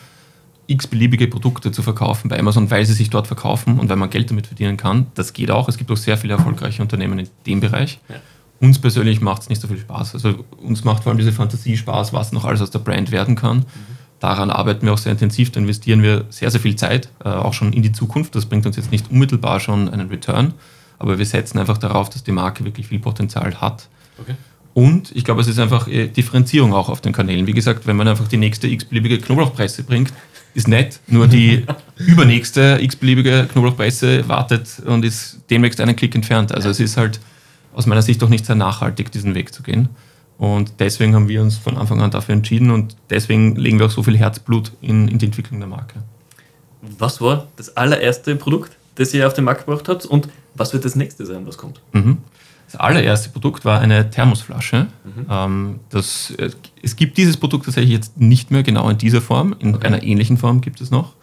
[0.67, 4.29] x-beliebige Produkte zu verkaufen bei Amazon, weil sie sich dort verkaufen und weil man Geld
[4.31, 5.07] damit verdienen kann.
[5.13, 5.67] Das geht auch.
[5.67, 7.99] Es gibt auch sehr viele erfolgreiche Unternehmen in dem Bereich.
[8.09, 8.15] Ja.
[8.59, 10.13] Uns persönlich macht es nicht so viel Spaß.
[10.13, 13.35] Also uns macht vor allem diese Fantasie Spaß, was noch alles aus der Brand werden
[13.35, 13.57] kann.
[13.57, 13.93] Mhm.
[14.19, 17.51] Daran arbeiten wir auch sehr intensiv, da investieren wir sehr, sehr viel Zeit, äh, auch
[17.51, 18.35] schon in die Zukunft.
[18.35, 20.53] Das bringt uns jetzt nicht unmittelbar schon einen Return,
[20.97, 23.89] aber wir setzen einfach darauf, dass die Marke wirklich viel Potenzial hat.
[24.17, 24.35] Okay.
[24.73, 27.45] Und ich glaube, es ist einfach äh, Differenzierung auch auf den Kanälen.
[27.45, 30.11] Wie gesagt, wenn man einfach die nächste x-beliebige Knoblauchpresse bringt,
[30.55, 31.65] ist nett, nur die
[31.97, 36.53] übernächste x-beliebige Knoblauchpresse wartet und ist demnächst einen Klick entfernt.
[36.53, 37.19] Also es ist halt
[37.73, 39.89] aus meiner Sicht doch nicht sehr nachhaltig, diesen Weg zu gehen.
[40.37, 43.91] Und deswegen haben wir uns von Anfang an dafür entschieden und deswegen legen wir auch
[43.91, 46.01] so viel Herzblut in, in die Entwicklung der Marke.
[46.81, 50.85] Was war das allererste Produkt, das ihr auf den Markt gebracht habt und was wird
[50.85, 51.79] das nächste sein, was kommt?
[51.93, 52.17] Mhm.
[52.65, 54.87] Das allererste Produkt war eine Thermosflasche.
[55.03, 55.25] Mhm.
[55.29, 56.49] Ähm, das, äh,
[56.81, 59.55] es gibt dieses Produkt tatsächlich jetzt nicht mehr genau in dieser Form.
[59.59, 59.87] In okay.
[59.87, 61.13] einer ähnlichen Form gibt es noch.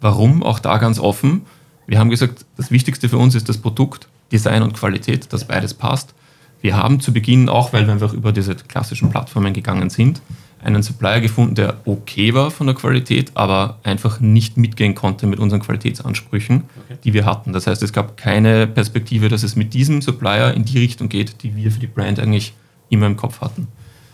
[0.00, 0.42] Warum?
[0.42, 1.42] Auch da ganz offen.
[1.86, 5.74] Wir haben gesagt, das Wichtigste für uns ist das Produkt, Design und Qualität, dass beides
[5.74, 6.14] passt.
[6.60, 10.20] Wir haben zu Beginn, auch weil wir einfach über diese klassischen Plattformen gegangen sind,
[10.62, 15.38] einen Supplier gefunden, der okay war von der Qualität, aber einfach nicht mitgehen konnte mit
[15.38, 16.98] unseren Qualitätsansprüchen, okay.
[17.04, 17.52] die wir hatten.
[17.52, 21.42] Das heißt, es gab keine Perspektive, dass es mit diesem Supplier in die Richtung geht,
[21.42, 22.52] die wir für die Brand eigentlich
[22.90, 23.68] immer im Kopf hatten.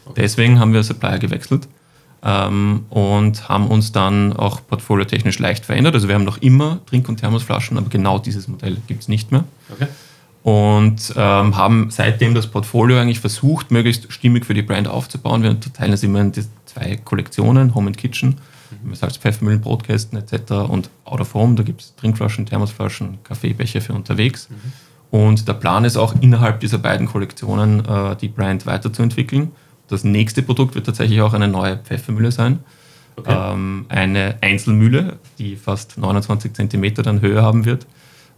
[0.05, 0.21] Okay.
[0.23, 1.69] Deswegen haben wir Supplier gewechselt
[2.23, 5.95] ähm, und haben uns dann auch portfoliotechnisch leicht verändert.
[5.95, 9.33] Also wir haben noch immer Trink- und Thermosflaschen, aber genau dieses Modell gibt es nicht
[9.33, 9.45] mehr.
[9.73, 9.89] Okay
[10.47, 15.43] und ähm, haben seitdem das Portfolio eigentlich versucht, möglichst stimmig für die Brand aufzubauen.
[15.43, 18.37] Wir teilen es immer in die zwei Kollektionen, Home and Kitchen,
[18.85, 18.95] mhm.
[18.95, 20.53] Salz, Pfeffermühlen, Brotkästen etc.
[20.69, 24.49] und Out of Home, da gibt es Trinkflaschen, Thermosflaschen, Kaffeebecher für unterwegs.
[24.49, 25.19] Mhm.
[25.19, 29.51] Und der Plan ist auch innerhalb dieser beiden Kollektionen äh, die Brand weiterzuentwickeln.
[29.89, 32.61] Das nächste Produkt wird tatsächlich auch eine neue Pfeffermühle sein.
[33.17, 33.35] Okay.
[33.37, 37.89] Ähm, eine Einzelmühle, die fast 29 cm dann Höhe haben wird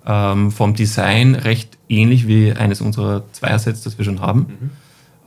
[0.09, 4.41] ähm, vom Design recht ähnlich wie eines unserer Zweiersets, das wir schon haben.
[4.41, 4.71] Mhm.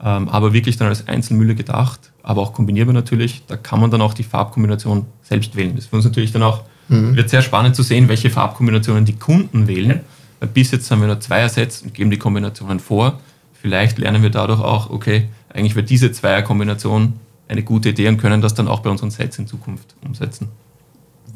[0.04, 3.42] Ähm, aber wirklich dann als Einzelmühle gedacht, aber auch kombinierbar natürlich.
[3.46, 5.74] Da kann man dann auch die Farbkombination selbst wählen.
[5.74, 7.16] Das ist für uns natürlich dann auch, mhm.
[7.16, 10.00] wird sehr spannend zu sehen, welche Farbkombinationen die Kunden wählen.
[10.40, 13.20] Weil bis jetzt haben wir nur Zweiersets und geben die Kombinationen vor.
[13.52, 17.14] Vielleicht lernen wir dadurch auch, okay, eigentlich wird diese Zweierkombination
[17.46, 20.48] eine gute Idee und können das dann auch bei unseren Sets in Zukunft umsetzen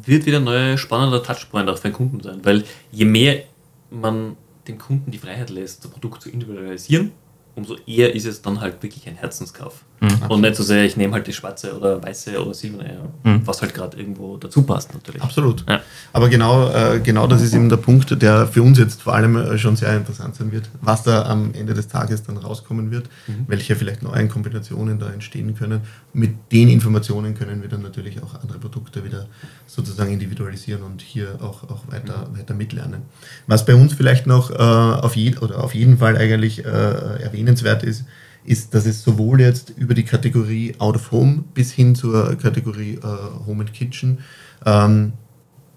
[0.07, 2.39] wird wieder ein neuer spannender Touchpoint auch für den Kunden sein.
[2.43, 3.43] Weil je mehr
[3.91, 4.35] man
[4.67, 7.11] dem Kunden die Freiheit lässt, das Produkt zu individualisieren,
[7.55, 9.83] umso eher ist es dann halt wirklich ein Herzenskauf.
[9.99, 10.29] Mhm.
[10.29, 13.41] Und nicht so sehr, ich nehme halt die schwarze oder weiße oder silberne, mhm.
[13.45, 15.21] was halt gerade irgendwo dazu passt natürlich.
[15.21, 15.65] Absolut.
[15.67, 15.81] Ja.
[16.13, 19.35] Aber genau, äh, genau das ist eben der Punkt, der für uns jetzt vor allem
[19.35, 23.09] äh, schon sehr interessant sein wird, was da am Ende des Tages dann rauskommen wird,
[23.27, 23.45] mhm.
[23.47, 25.81] welche vielleicht neuen Kombinationen da entstehen können.
[26.13, 29.25] Mit den Informationen können wir dann natürlich auch andere Produkte wieder
[29.65, 32.39] sozusagen individualisieren und hier auch, auch weiter, mhm.
[32.39, 33.01] weiter mitlernen.
[33.47, 37.83] Was bei uns vielleicht noch äh, auf, je, oder auf jeden Fall eigentlich äh, erwähnenswert
[37.83, 38.05] ist,
[38.47, 42.93] ist, dass es sowohl jetzt über die Kategorie Out of Home bis hin zur Kategorie
[42.93, 44.19] äh, Home and Kitchen
[44.65, 45.13] ähm,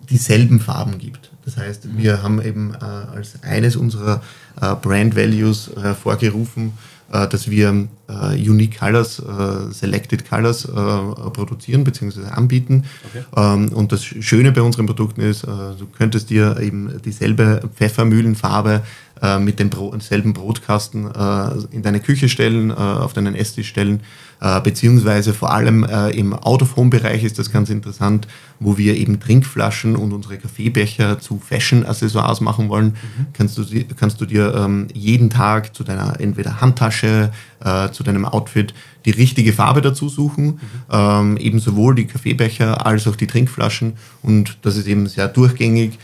[0.09, 1.33] dieselben Farben gibt.
[1.45, 1.99] Das heißt, mhm.
[1.99, 4.23] wir haben eben äh, als eines unserer
[4.61, 6.73] äh, Brand Values hervorgerufen,
[7.13, 12.27] äh, dass wir äh, Unique Colors, äh, Selected Colors produzieren bzw.
[12.31, 12.85] anbieten.
[13.05, 13.25] Okay.
[13.37, 18.83] Ähm, und das Schöne bei unseren Produkten ist, du könntest dir eben dieselbe Pfeffermühlenfarbe
[19.23, 23.69] äh, mit dem Bro selben Brotkasten äh, in deine Küche stellen, äh, auf deinen Esstisch
[23.69, 24.01] stellen,
[24.41, 28.27] äh, beziehungsweise vor allem äh, im Out-of-Home-Bereich ist das ganz interessant,
[28.59, 32.87] wo wir eben Trinkflaschen und unsere Kaffeebecher zu Fashion-Accessoires machen wollen.
[32.87, 33.27] Mhm.
[33.35, 33.65] Kannst, du,
[33.97, 38.73] kannst du dir ähm, jeden Tag zu deiner entweder Handtasche, äh, zu deinem Outfit
[39.05, 40.59] die richtige Farbe dazu suchen, mhm.
[40.91, 45.99] ähm, eben sowohl die Kaffeebecher als auch die Trinkflaschen und das ist eben sehr durchgängig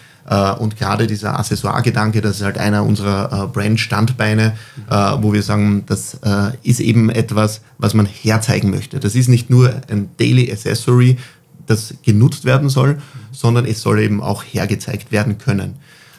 [0.58, 4.56] und gerade dieser Accessoire-Gedanke, das ist halt einer unserer äh, Brand-Standbeine,
[4.90, 6.18] äh, wo wir sagen, das
[6.62, 8.98] ist eben etwas, was man herzeigen möchte.
[9.00, 11.16] Das ist nicht nur ein Daily Accessory,
[11.66, 12.98] das genutzt werden soll,
[13.32, 15.74] sondern es soll eben auch hergezeigt werden können.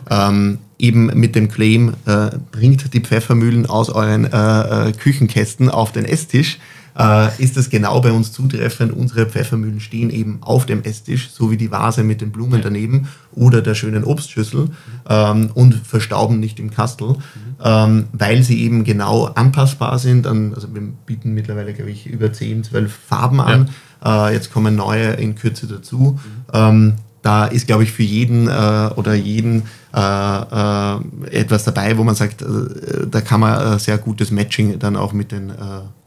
[0.10, 6.06] Ähm, eben mit dem Claim, äh, bringt die Pfeffermühlen aus euren äh, Küchenkästen auf den
[6.06, 6.60] Esstisch
[6.98, 8.92] äh, ist das genau bei uns zutreffend.
[8.92, 13.08] Unsere Pfeffermühlen stehen eben auf dem Esstisch, so wie die Vase mit den Blumen daneben
[13.34, 14.70] oder der schönen Obstschüssel
[15.08, 17.16] ähm, und verstauben nicht im Kastel,
[17.64, 20.26] ähm, weil sie eben genau anpassbar sind.
[20.26, 23.70] An, also wir bieten mittlerweile, glaube ich, über 10, 12 Farben an.
[24.04, 24.30] Ja.
[24.30, 26.20] Äh, jetzt kommen neue in Kürze dazu.
[26.54, 31.00] Ähm, da ist, glaube ich, für jeden äh, oder jeden äh, äh,
[31.32, 32.46] etwas dabei, wo man sagt, äh,
[33.10, 35.54] da kann man äh, sehr gutes Matching dann auch mit den äh,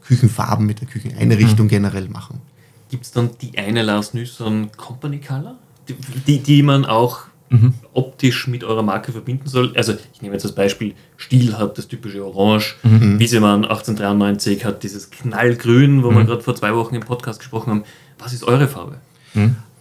[0.05, 1.69] Küchenfarben, mit der Kücheneinrichtung mhm.
[1.69, 2.41] generell machen.
[2.89, 5.55] Gibt es dann die eine Lars Nüsson Company Color,
[5.87, 5.95] die,
[6.27, 7.73] die, die man auch mhm.
[7.93, 9.73] optisch mit eurer Marke verbinden soll?
[9.75, 13.19] Also ich nehme jetzt das Beispiel, Stiel hat das typische Orange, mhm.
[13.19, 16.27] Wiesemann 1893 hat dieses Knallgrün, wo wir mhm.
[16.27, 17.83] gerade vor zwei Wochen im Podcast gesprochen haben.
[18.19, 18.97] Was ist eure Farbe?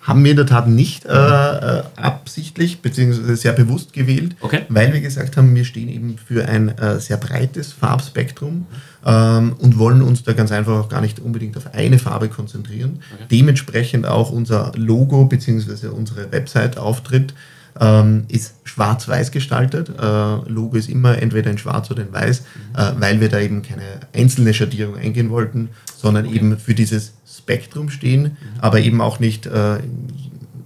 [0.00, 3.34] Haben wir in der Tat nicht äh, äh, absichtlich bzw.
[3.34, 4.62] sehr bewusst gewählt, Okay.
[4.70, 8.66] weil wir gesagt haben, wir stehen eben für ein äh, sehr breites Farbspektrum
[9.04, 13.00] ähm, und wollen uns da ganz einfach auch gar nicht unbedingt auf eine Farbe konzentrieren.
[13.30, 15.88] Dementsprechend auch unser Logo bzw.
[15.88, 17.34] unsere Website-Auftritt
[17.78, 19.90] ähm, ist schwarz-weiß gestaltet.
[19.90, 22.40] Äh, Logo ist immer entweder in schwarz oder in weiß,
[22.76, 27.90] äh, weil wir da eben keine einzelne Schattierung eingehen wollten, sondern eben für dieses Spektrum
[27.90, 29.78] stehen, aber eben auch nicht äh,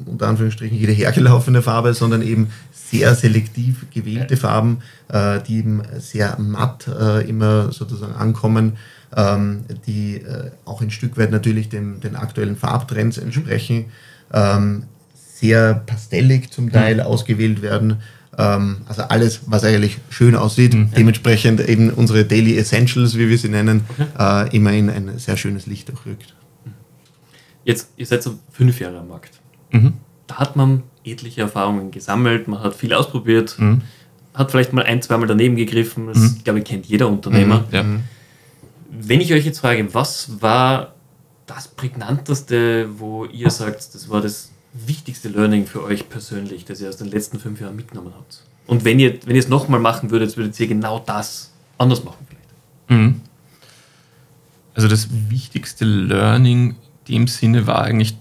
[0.06, 6.38] unter Anführungsstrichen jede hergelaufene Farbe, sondern eben sehr selektiv gewählte Farben, äh, die eben sehr
[6.38, 8.76] matt äh, immer sozusagen ankommen,
[9.16, 13.86] ähm, die äh, auch ein Stück weit natürlich dem, den aktuellen Farbtrends entsprechen,
[14.32, 14.84] ähm,
[15.44, 17.98] sehr pastellig zum Teil ausgewählt werden.
[18.38, 23.50] Ähm, also alles, was eigentlich schön aussieht, dementsprechend eben unsere Daily Essentials, wie wir sie
[23.50, 23.82] nennen,
[24.18, 26.34] äh, immer in ein sehr schönes Licht durchrückt.
[27.64, 29.40] Jetzt, ihr seid so fünf Jahre am Markt.
[29.70, 29.92] Mhm.
[30.26, 33.82] Da hat man etliche Erfahrungen gesammelt, man hat viel ausprobiert, Mhm.
[34.32, 36.06] hat vielleicht mal ein, zweimal daneben gegriffen.
[36.06, 37.64] Das, glaube ich, kennt jeder Unternehmer.
[37.70, 37.84] Ja.
[38.90, 40.94] Wenn ich euch jetzt frage, was war
[41.46, 46.88] das prägnanteste, wo ihr sagt, das war das wichtigste Learning für euch persönlich, das ihr
[46.88, 48.42] aus den letzten fünf Jahren mitgenommen habt?
[48.66, 52.26] Und wenn ihr, wenn ihr es nochmal machen würdet, würdet ihr genau das anders machen
[52.26, 53.00] vielleicht.
[53.02, 53.20] Mhm.
[54.74, 58.16] Also das wichtigste Learning in dem Sinne war eigentlich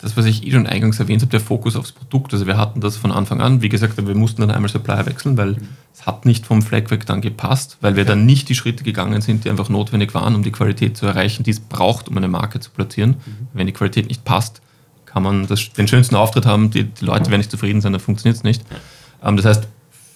[0.00, 2.32] das, was ich eh schon eingangs erwähnt habe, der Fokus aufs Produkt.
[2.32, 3.60] Also wir hatten das von Anfang an.
[3.60, 5.58] Wie gesagt, wir mussten dann einmal Supplier wechseln, weil
[5.92, 9.20] es hat nicht vom Flag weg dann gepasst, weil wir dann nicht die Schritte gegangen
[9.20, 12.28] sind, die einfach notwendig waren, um die Qualität zu erreichen, die es braucht, um eine
[12.28, 13.16] Marke zu platzieren.
[13.52, 14.62] Wenn die Qualität nicht passt,
[15.12, 18.00] kann man das, den schönsten Auftritt haben, die, die Leute werden nicht zufrieden sein, dann
[18.00, 18.62] funktioniert es nicht.
[19.24, 19.68] Ähm, das heißt,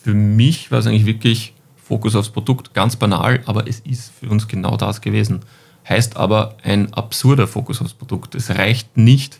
[0.02, 4.28] für mich war es eigentlich wirklich Fokus aufs Produkt, ganz banal, aber es ist für
[4.28, 5.40] uns genau das gewesen.
[5.88, 8.34] Heißt aber ein absurder Fokus aufs Produkt.
[8.34, 9.38] Es reicht nicht,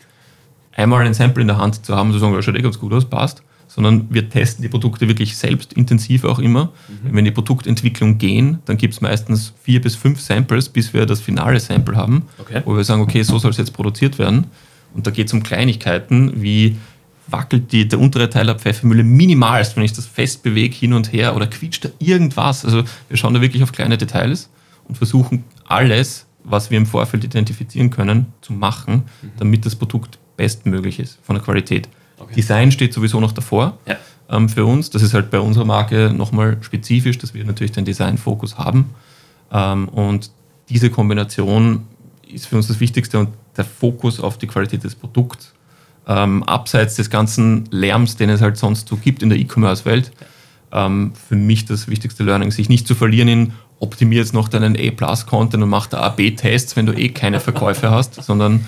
[0.73, 2.93] einmal ein Sample in der Hand zu haben, zu sagen, ja, schaut eh ganz gut
[2.93, 6.71] aus, passt, sondern wir testen die Produkte wirklich selbst intensiv auch immer.
[7.03, 10.93] Wenn wir in die Produktentwicklung gehen, dann gibt es meistens vier bis fünf Samples, bis
[10.93, 12.61] wir das finale Sample haben, Okay.
[12.65, 14.45] wo wir sagen, okay, so soll es jetzt produziert werden.
[14.95, 16.77] Und da geht es um Kleinigkeiten, wie
[17.27, 21.11] wackelt die, der untere Teil der Pfeffermühle minimalst, wenn ich das fest bewege hin und
[21.11, 22.63] her oder quietscht da irgendwas.
[22.65, 24.49] Also wir schauen da wirklich auf kleine Details
[24.87, 29.03] und versuchen alles, was wir im Vorfeld identifizieren können, zu machen,
[29.37, 31.89] damit das Produkt bestmöglich ist von der Qualität.
[32.19, 32.35] Okay.
[32.35, 33.97] Design steht sowieso noch davor Ja.
[34.29, 34.91] ähm, für uns.
[34.91, 38.91] Das ist halt bei unserer Marke nochmal spezifisch, dass wir natürlich den Design-Fokus haben.
[39.51, 40.29] Ähm, und
[40.69, 41.87] diese Kombination
[42.35, 45.53] ist für uns das Wichtigste und der Fokus auf die Qualität des Produkts.
[46.07, 50.11] Ähm, abseits des ganzen Lärms, den es halt sonst so gibt in der E-Commerce-Welt,
[50.71, 54.77] ähm, für mich das wichtigste Learning, sich nicht zu verlieren in optimier jetzt noch deinen
[54.77, 58.65] A-Plus-Content und mach da A-B-Tests, wenn du eh keine Verkäufe hast, sondern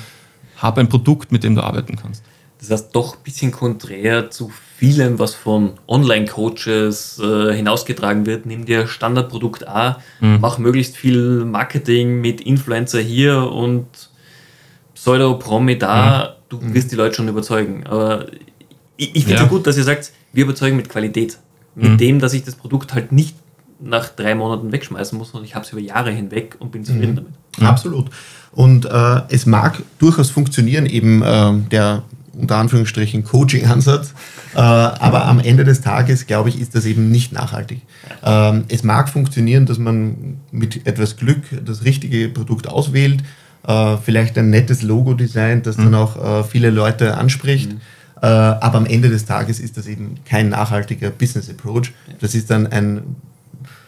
[0.57, 2.23] hab ein Produkt, mit dem du arbeiten kannst.
[2.59, 8.45] Das heißt, doch ein bisschen konträr zu vielem, was von Online-Coaches äh, hinausgetragen wird.
[8.45, 13.85] Nimm dir Standardprodukt A, mach möglichst viel Marketing mit Influencer hier und
[14.95, 16.35] Pseudo-Promi da.
[16.49, 17.85] Du wirst die Leute schon überzeugen.
[17.87, 18.25] Aber
[18.95, 19.47] ich, ich finde es Ja.
[19.47, 21.37] gut, dass ihr sagt, wir überzeugen mit Qualität.
[21.75, 23.35] Mit dem, dass ich das Produkt halt nicht
[23.79, 27.15] nach drei Monaten wegschmeißen muss, sondern ich habe es über Jahre hinweg und bin zufrieden
[27.17, 27.33] damit.
[27.69, 28.07] Absolut.
[28.51, 32.01] Und äh, es mag durchaus funktionieren, eben äh, der
[32.37, 34.13] unter Anführungsstrichen Coaching-Ansatz,
[34.55, 37.81] äh, aber am Ende des Tages, glaube ich, ist das eben nicht nachhaltig.
[38.23, 43.23] Ähm, es mag funktionieren, dass man mit etwas Glück das richtige Produkt auswählt,
[43.67, 47.71] äh, vielleicht ein nettes Logo designt, das dann auch äh, viele Leute anspricht.
[48.21, 51.91] Äh, aber am Ende des Tages ist das eben kein nachhaltiger Business Approach.
[52.19, 53.15] Das ist dann ein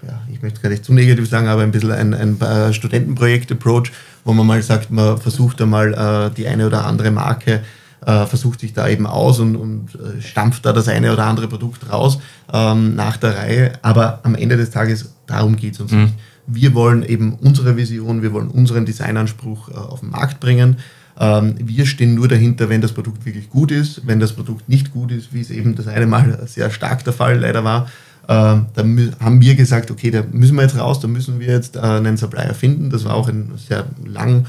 [0.06, 3.92] ja, ich möchte gar nicht zu negativ sagen, aber ein bisschen ein, ein äh, Studentenprojekt-Approach,
[4.24, 7.62] wo man mal sagt, man versucht einmal äh, die eine oder andere Marke,
[8.06, 11.48] äh, versucht sich da eben aus und, und äh, stampft da das eine oder andere
[11.48, 12.20] Produkt raus
[12.54, 13.74] ähm, nach der Reihe.
[13.82, 16.14] Aber am Ende des Tages, darum geht es uns nicht.
[16.48, 20.78] Wir wollen eben unsere Vision, wir wollen unseren Designanspruch äh, auf den Markt bringen.
[21.20, 24.08] Ähm, wir stehen nur dahinter, wenn das Produkt wirklich gut ist.
[24.08, 27.14] Wenn das Produkt nicht gut ist, wie es eben das eine Mal sehr stark der
[27.14, 27.88] Fall leider war,
[28.30, 28.84] ähm, da
[29.26, 32.16] haben wir gesagt, okay, da müssen wir jetzt raus, da müssen wir jetzt äh, einen
[32.16, 32.92] Supplier finden.
[32.92, 34.46] Das war auch ein sehr lang,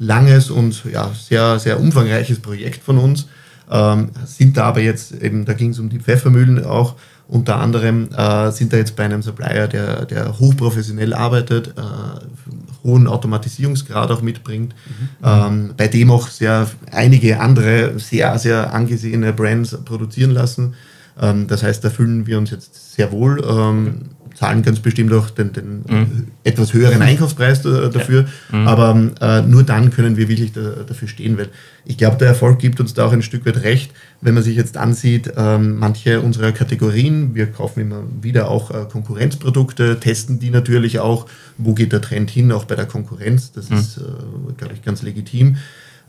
[0.00, 3.28] langes und ja, sehr, sehr umfangreiches Projekt von uns.
[3.70, 6.96] Ähm, sind da aber jetzt eben, da ging es um die Pfeffermühlen auch,
[7.28, 13.06] unter anderem äh, sind da jetzt bei einem Supplier, der, der hochprofessionell arbeitet, äh, hohen
[13.06, 14.74] Automatisierungsgrad auch mitbringt,
[15.22, 20.74] ähm, bei dem auch sehr einige andere sehr, sehr angesehene Brands produzieren lassen.
[21.20, 23.44] Ähm, das heißt, da fühlen wir uns jetzt sehr wohl.
[23.48, 24.10] Ähm,
[24.40, 26.26] zahlen ganz bestimmt auch den, den mhm.
[26.44, 28.58] etwas höheren Einkaufspreis dafür, ja.
[28.58, 28.68] mhm.
[28.68, 31.50] aber äh, nur dann können wir wirklich da, dafür stehen, weil
[31.84, 34.56] ich glaube, der Erfolg gibt uns da auch ein Stück weit recht, wenn man sich
[34.56, 40.50] jetzt ansieht, ähm, manche unserer Kategorien, wir kaufen immer wieder auch äh, Konkurrenzprodukte, testen die
[40.50, 41.26] natürlich auch,
[41.58, 43.76] wo geht der Trend hin, auch bei der Konkurrenz, das mhm.
[43.76, 45.56] ist, äh, glaube ich, ganz legitim.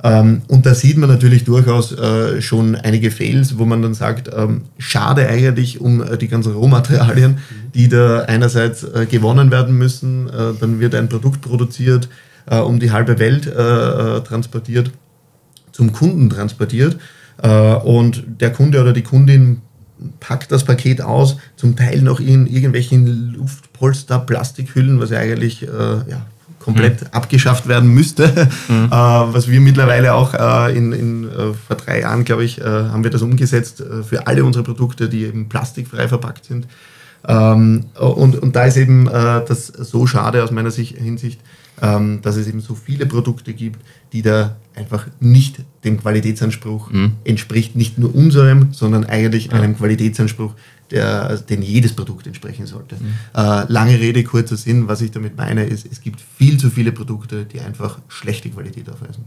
[0.03, 4.31] Ähm, und da sieht man natürlich durchaus äh, schon einige Fails, wo man dann sagt,
[4.35, 7.37] ähm, schade eigentlich um äh, die ganzen Rohmaterialien,
[7.75, 12.09] die da einerseits äh, gewonnen werden müssen, äh, dann wird ein Produkt produziert,
[12.47, 14.91] äh, um die halbe Welt äh, transportiert,
[15.71, 16.97] zum Kunden transportiert.
[17.83, 19.61] Und der Kunde oder die Kundin
[20.19, 26.27] packt das Paket aus, zum Teil noch in irgendwelchen Luftpolster, Plastikhüllen, was ja eigentlich ja,
[26.61, 27.07] komplett mhm.
[27.11, 28.85] abgeschafft werden müsste, mhm.
[28.85, 32.63] äh, was wir mittlerweile auch äh, in, in äh, vor drei Jahren, glaube ich, äh,
[32.63, 36.67] haben wir das umgesetzt äh, für alle unsere Produkte, die eben plastikfrei verpackt sind.
[37.27, 39.11] Ähm, und, und da ist eben äh,
[39.45, 41.39] das so schade aus meiner Sicht, Hinsicht,
[41.81, 43.81] ähm, dass es eben so viele Produkte gibt,
[44.13, 47.13] die da einfach nicht dem Qualitätsanspruch mhm.
[47.23, 49.53] entspricht, nicht nur unserem, sondern eigentlich ja.
[49.53, 50.53] einem Qualitätsanspruch,
[50.91, 52.95] der, also den jedes Produkt entsprechen sollte.
[52.95, 53.13] Mhm.
[53.33, 56.91] Äh, lange Rede, kurzer Sinn, was ich damit meine, ist, es gibt viel zu viele
[56.91, 59.25] Produkte, die einfach schlechte Qualität aufweisen.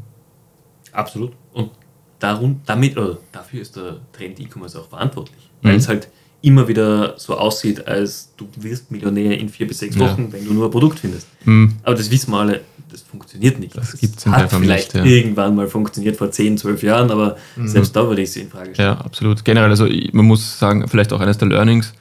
[0.92, 1.32] Absolut.
[1.52, 1.70] Und
[2.18, 5.68] darum, damit, oder dafür ist der Trend E-Commerce auch verantwortlich, mhm.
[5.68, 6.08] weil es halt
[6.42, 10.32] immer wieder so aussieht, als du wirst Millionär in vier bis sechs Wochen, ja.
[10.32, 11.26] wenn du nur ein Produkt findest.
[11.44, 11.76] Mhm.
[11.82, 12.60] Aber das wissen wir alle,
[12.94, 13.76] das funktioniert nicht.
[13.76, 15.10] Das, gibt es hat vielleicht nicht, ja.
[15.10, 17.66] irgendwann mal funktioniert vor 10, 12 Jahren, aber mhm.
[17.68, 18.96] selbst da würde ich es in Frage stellen.
[18.96, 19.44] Ja, absolut.
[19.44, 21.92] Generell, also man muss sagen, vielleicht auch eines der Learnings,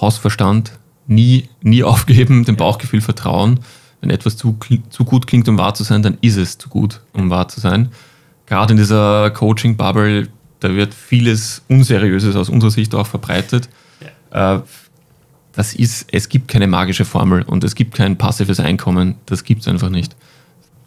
[0.00, 0.72] Hausverstand,
[1.06, 3.60] nie, nie aufgeben, dem Bauchgefühl vertrauen.
[4.00, 4.58] Wenn etwas zu,
[4.90, 7.60] zu gut klingt, um wahr zu sein, dann ist es zu gut, um wahr zu
[7.60, 7.90] sein.
[8.46, 10.26] Gerade in dieser Coaching-Bubble,
[10.58, 13.68] da wird vieles Unseriöses aus unserer Sicht auch verbreitet.
[14.32, 14.56] Ja.
[14.56, 14.62] Äh,
[15.52, 19.16] das ist, es gibt keine magische Formel und es gibt kein passives Einkommen.
[19.26, 20.16] Das gibt es einfach nicht.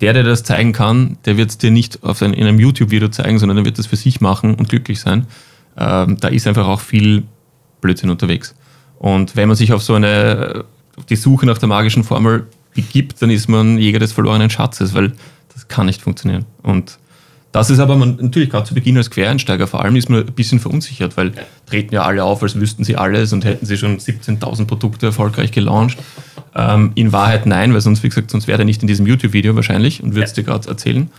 [0.02, 3.10] Der, der das zeigen kann, der wird es dir nicht auf ein, in einem YouTube-Video
[3.10, 5.28] zeigen, sondern der wird das für sich machen und glücklich sein.
[5.78, 7.24] Ähm, da ist einfach auch viel
[7.80, 8.56] Blödsinn unterwegs.
[9.00, 10.66] Und wenn man sich auf so eine,
[10.98, 14.94] auf die Suche nach der magischen Formel begibt, dann ist man Jäger des verlorenen Schatzes,
[14.94, 15.14] weil
[15.54, 16.46] das kann nicht funktionieren.
[16.64, 16.98] Und
[17.56, 20.34] das ist aber man, natürlich gerade zu Beginn als Quereinsteiger vor allem ist man ein
[20.34, 21.32] bisschen verunsichert, weil
[21.66, 25.54] treten ja alle auf, als wüssten sie alles und hätten sie schon 17.000 Produkte erfolgreich
[25.54, 25.98] gelauncht.
[26.54, 29.56] Ähm, in Wahrheit nein, weil sonst, wie gesagt, sonst wäre er nicht in diesem YouTube-Video
[29.56, 31.10] wahrscheinlich und würde es dir gerade erzählen.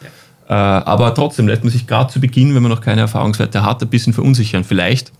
[0.46, 3.81] Äh, aber trotzdem lässt man sich gerade zu Beginn, wenn man noch keine Erfahrungswerte hat,
[3.81, 4.62] ein bisschen verunsichern.
[4.62, 5.12] Vielleicht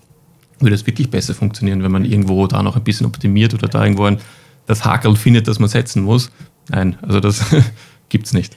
[0.59, 3.83] würde es wirklich besser funktionieren, wenn man irgendwo da noch ein bisschen optimiert oder da
[3.83, 4.19] irgendwo ein,
[4.67, 6.29] das Hakel findet, das man setzen muss.
[6.69, 7.43] Nein, also das
[8.09, 8.55] gibt es nicht.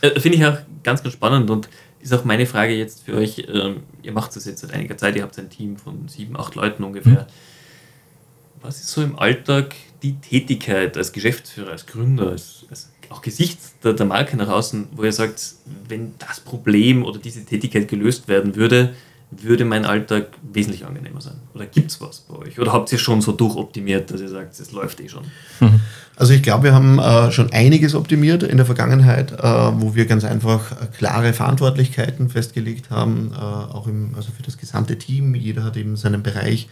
[0.00, 1.68] Äh, finde ich auch ganz, ganz spannend und
[2.04, 3.46] ist auch meine Frage jetzt für euch.
[3.48, 6.54] Ähm, ihr macht das jetzt seit einiger Zeit, ihr habt ein Team von sieben, acht
[6.54, 7.22] Leuten ungefähr.
[7.22, 8.60] Mhm.
[8.60, 13.58] Was ist so im Alltag die Tätigkeit als Geschäftsführer, als Gründer, als, als auch Gesicht
[13.82, 15.54] der, der Marke nach außen, wo ihr sagt,
[15.88, 18.94] wenn das Problem oder diese Tätigkeit gelöst werden würde,
[19.30, 21.34] würde mein Alltag wesentlich angenehmer sein?
[21.54, 22.58] Oder gibt es was bei euch?
[22.58, 25.24] Oder habt ihr schon so durchoptimiert, dass ihr sagt, es läuft eh schon?
[25.60, 25.80] Mhm.
[26.16, 30.06] Also ich glaube, wir haben äh, schon einiges optimiert in der Vergangenheit, äh, wo wir
[30.06, 35.34] ganz einfach äh, klare Verantwortlichkeiten festgelegt haben, äh, auch im, also für das gesamte Team.
[35.34, 36.68] Jeder hat eben seinen Bereich,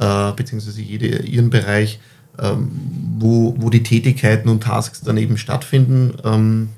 [0.00, 2.00] äh, beziehungsweise jede ihren Bereich,
[2.38, 2.70] ähm,
[3.18, 6.14] wo, wo die Tätigkeiten und Tasks dann eben stattfinden.
[6.24, 6.68] Ähm,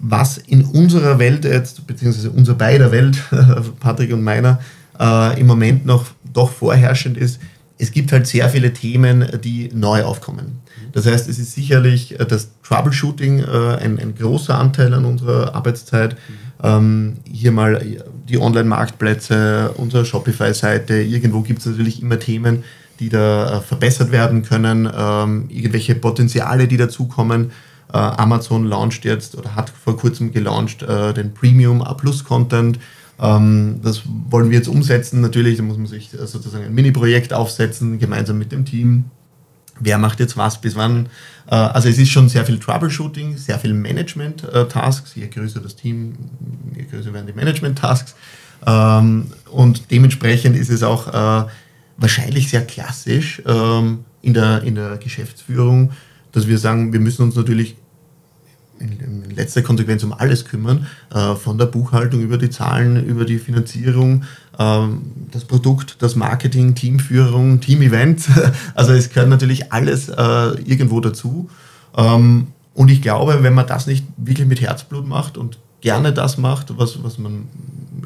[0.00, 3.22] was in unserer Welt jetzt, beziehungsweise unser beider Welt,
[3.80, 4.60] Patrick und meiner,
[4.98, 7.40] äh, im Moment noch doch vorherrschend ist,
[7.80, 10.60] es gibt halt sehr viele Themen, die neu aufkommen.
[10.92, 15.54] Das heißt, es ist sicherlich äh, das Troubleshooting äh, ein, ein, großer Anteil an unserer
[15.54, 16.16] Arbeitszeit.
[16.62, 17.82] Ähm, hier mal
[18.28, 20.94] die Online-Marktplätze, unsere Shopify-Seite.
[20.94, 22.64] Irgendwo gibt es natürlich immer Themen,
[22.98, 27.50] die da äh, verbessert werden können, ähm, irgendwelche Potenziale, die dazukommen.
[27.92, 32.78] Äh, Amazon launcht jetzt oder hat vor kurzem gelauncht äh, den Premium A Plus Content.
[33.20, 35.20] Ähm, das wollen wir jetzt umsetzen.
[35.20, 39.06] Natürlich, da muss man sich äh, sozusagen ein Mini-Projekt aufsetzen, gemeinsam mit dem Team.
[39.78, 41.08] Wer macht jetzt was bis wann?
[41.46, 45.14] Also es ist schon sehr viel Troubleshooting, sehr viel Management-Tasks.
[45.14, 46.12] Je größer das Team,
[46.76, 48.14] je größer werden die Management-Tasks.
[48.66, 51.48] Ähm, und dementsprechend ist es auch
[52.00, 55.92] wahrscheinlich sehr klassisch ähm, in der, in der Geschäftsführung,
[56.32, 57.76] dass wir sagen, wir müssen uns natürlich
[58.80, 63.38] in, letzter Konsequenz um alles kümmern, äh, von der Buchhaltung über die Zahlen, über die
[63.38, 64.24] Finanzierung,
[64.58, 68.28] ähm, das Produkt, das Marketing, Teamführung, Team-Event.
[68.74, 70.14] Also es gehört natürlich alles äh,
[70.64, 71.50] irgendwo dazu.
[71.96, 76.38] Ähm, und ich glaube, wenn man das nicht wirklich mit Herzblut macht und gerne das
[76.38, 77.48] macht, was, was man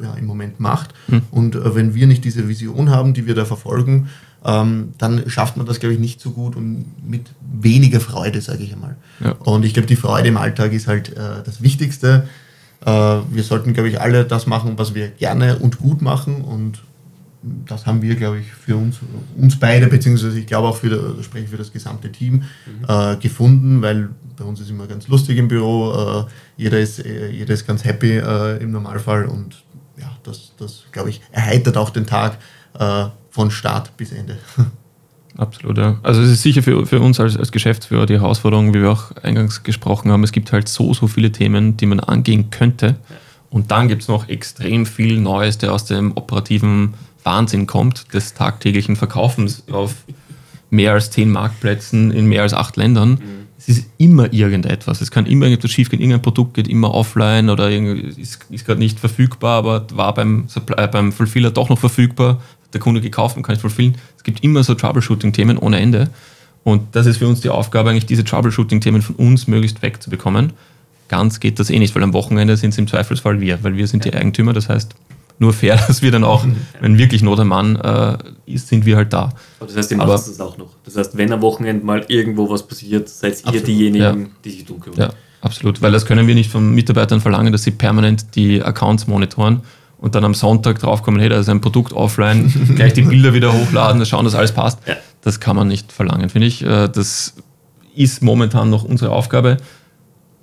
[0.01, 1.21] ja, im Moment macht, hm.
[1.31, 4.09] und äh, wenn wir nicht diese Vision haben, die wir da verfolgen,
[4.45, 8.63] ähm, dann schafft man das, glaube ich, nicht so gut und mit weniger Freude, sage
[8.63, 8.95] ich einmal.
[9.19, 9.31] Ja.
[9.31, 12.27] Und ich glaube, die Freude im Alltag ist halt äh, das Wichtigste.
[12.85, 16.83] Äh, wir sollten, glaube ich, alle das machen, was wir gerne und gut machen und
[17.67, 18.99] das haben wir, glaube ich, für uns,
[19.37, 22.85] uns beide, beziehungsweise ich glaube auch für, das spreche für das gesamte Team, mhm.
[22.87, 27.29] äh, gefunden, weil bei uns ist immer ganz lustig im Büro, äh, jeder, ist, äh,
[27.29, 29.63] jeder ist ganz happy äh, im Normalfall und
[29.97, 32.37] ja, das, das glaube ich, erheitert auch den Tag
[33.35, 34.37] von Start bis Ende.
[35.37, 35.99] Absolut, ja.
[36.03, 39.11] Also es ist sicher für, für uns als, als Geschäftsführer die Herausforderung, wie wir auch
[39.23, 42.95] eingangs gesprochen haben, es gibt halt so, so viele Themen, die man angehen könnte.
[43.49, 46.93] Und dann gibt es noch extrem viel Neues, der aus dem operativen
[47.25, 49.95] Wahnsinn kommt, des tagtäglichen Verkaufens auf
[50.69, 53.11] mehr als zehn Marktplätzen in mehr als acht Ländern.
[53.11, 53.45] Mhm.
[53.57, 55.01] Es ist immer irgendetwas.
[55.01, 56.01] Es kann immer irgendetwas schiefgehen.
[56.01, 60.87] Irgendein Produkt geht immer offline oder ist, ist gerade nicht verfügbar, aber war beim, Supply,
[60.87, 62.41] beim Fulfiller doch noch verfügbar.
[62.75, 63.95] Der Kunde gekauft und kann es fulfillen.
[64.17, 66.09] Es gibt immer so Troubleshooting-Themen ohne Ende.
[66.65, 70.51] Und das ist für uns die Aufgabe, eigentlich diese Troubleshooting-Themen von uns möglichst wegzubekommen.
[71.07, 73.87] Ganz geht das eh nicht, weil am Wochenende sind es im Zweifelsfall wir, weil wir
[73.87, 74.51] sind die Eigentümer.
[74.51, 74.93] Das heißt,
[75.39, 76.45] nur fair, dass wir dann auch,
[76.81, 79.31] wenn wirklich Not am Mann äh, ist, sind wir halt da.
[79.59, 80.71] Aber das heißt, ihr macht das auch noch.
[80.83, 83.67] Das heißt, wenn am Wochenende mal irgendwo was passiert, seid ihr absolut.
[83.67, 84.27] diejenigen, ja.
[84.43, 84.99] die sich drum kümmern.
[84.99, 85.09] Ja,
[85.39, 85.81] absolut.
[85.81, 89.61] Weil das können wir nicht von Mitarbeitern verlangen, dass sie permanent die Accounts monitoren
[90.05, 93.51] und dann am Sonntag draufkommen, hey, da ist ein Produkt offline, gleich die Bilder wieder
[93.51, 94.77] hochladen, schauen, dass alles passt.
[94.85, 94.97] Ja.
[95.21, 96.63] Das kann man nicht verlangen, finde ich.
[96.63, 97.33] Äh, das
[97.95, 99.57] ist momentan noch unsere Aufgabe.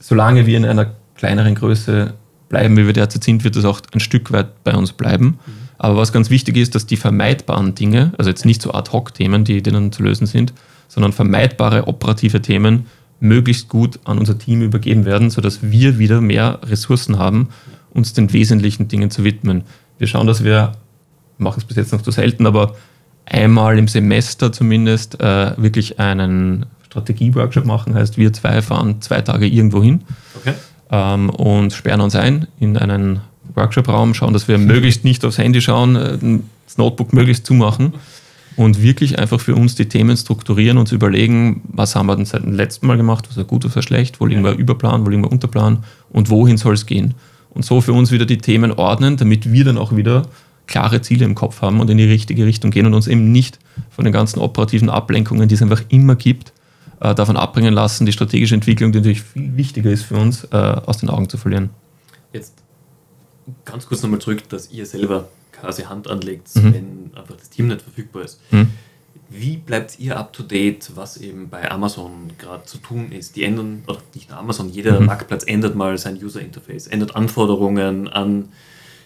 [0.01, 2.15] Solange wir in einer kleineren Größe
[2.49, 5.27] bleiben, wie wir derzeit sind, wird das auch ein Stück weit bei uns bleiben.
[5.47, 5.53] Mhm.
[5.79, 9.63] Aber was ganz wichtig ist, dass die vermeidbaren Dinge, also jetzt nicht so Ad-Hoc-Themen, die
[9.63, 10.53] denen zu lösen sind,
[10.89, 12.87] sondern vermeidbare operative Themen
[13.21, 17.51] möglichst gut an unser Team übergeben werden, sodass wir wieder mehr Ressourcen haben,
[17.95, 19.65] uns den wesentlichen Dingen zu widmen.
[19.99, 20.73] Wir schauen, dass wir,
[21.39, 22.75] machen es bis jetzt noch zu selten, aber
[23.27, 29.47] einmal im Semester zumindest äh, wirklich einen Strategie-Workshop machen, heißt wir zwei fahren zwei Tage
[29.47, 30.03] irgendwo hin.
[30.37, 30.55] Okay
[30.93, 33.21] ähm, und sperren uns ein in einen
[33.55, 36.19] Workshop-Raum, schauen, dass wir möglichst nicht aufs Handy schauen, äh,
[36.67, 37.95] das Notebook möglichst zumachen
[38.55, 42.27] und wirklich einfach für uns die Themen strukturieren und zu überlegen, was haben wir denn
[42.27, 45.05] seit dem letzten Mal gemacht, was war gut, was war schlecht, wo liegen wir Überplan,
[45.05, 47.15] wo liegen wir Unterplan und wohin soll es gehen.
[47.55, 50.27] Und so für uns wieder die Themen ordnen, damit wir dann auch wieder
[50.67, 53.59] klare Ziele im Kopf haben und in die richtige Richtung gehen und uns eben nicht
[53.91, 56.53] von den ganzen operativen Ablenkungen, die es einfach immer gibt,
[57.01, 60.57] äh, davon abbringen lassen, die strategische Entwicklung, die natürlich viel wichtiger ist für uns, äh,
[60.57, 61.71] aus den Augen zu verlieren.
[62.33, 62.55] Jetzt
[63.65, 66.75] ganz kurz nochmal zurück, dass ihr selber quasi Hand anlegt, mhm.
[66.75, 68.41] wenn einfach das Team nicht verfügbar ist.
[68.51, 68.69] Mhm.
[69.33, 73.37] Wie bleibt ihr up to date, was eben bei Amazon gerade zu tun ist?
[73.37, 75.07] Die ändern, oder nicht nur Amazon, jeder mhm.
[75.07, 78.51] Marktplatz ändert mal sein User Interface, ändert Anforderungen an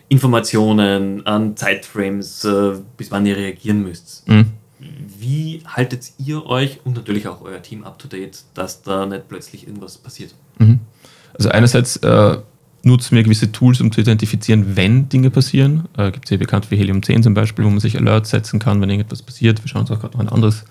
[0.08, 4.28] Informationen, an Zeitframes, äh, bis wann ihr reagieren müsst.
[4.28, 4.46] Mhm
[4.78, 9.28] wie haltet ihr euch und natürlich auch euer Team up to date, dass da nicht
[9.28, 10.34] plötzlich irgendwas passiert?
[10.58, 10.80] Mhm.
[11.34, 12.38] Also einerseits äh,
[12.86, 15.88] nutzen wir gewisse Tools, um zu identifizieren, wenn Dinge passieren.
[15.98, 18.58] Äh, Gibt es ja bekannt wie Helium 10 zum Beispiel, wo man sich Alerts setzen
[18.60, 19.62] kann, wenn irgendetwas passiert.
[19.62, 20.64] Wir schauen uns auch gerade noch ein anderes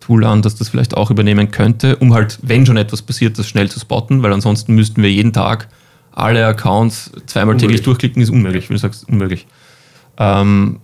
[0.00, 3.48] Tool an, das das vielleicht auch übernehmen könnte, um halt, wenn schon etwas passiert, das
[3.48, 5.68] schnell zu spotten, weil ansonsten müssten wir jeden Tag
[6.12, 7.60] alle Accounts zweimal unmöglich.
[7.60, 9.46] täglich durchklicken, ist unmöglich, wie du sagst, unmöglich.
[10.18, 10.80] Ähm,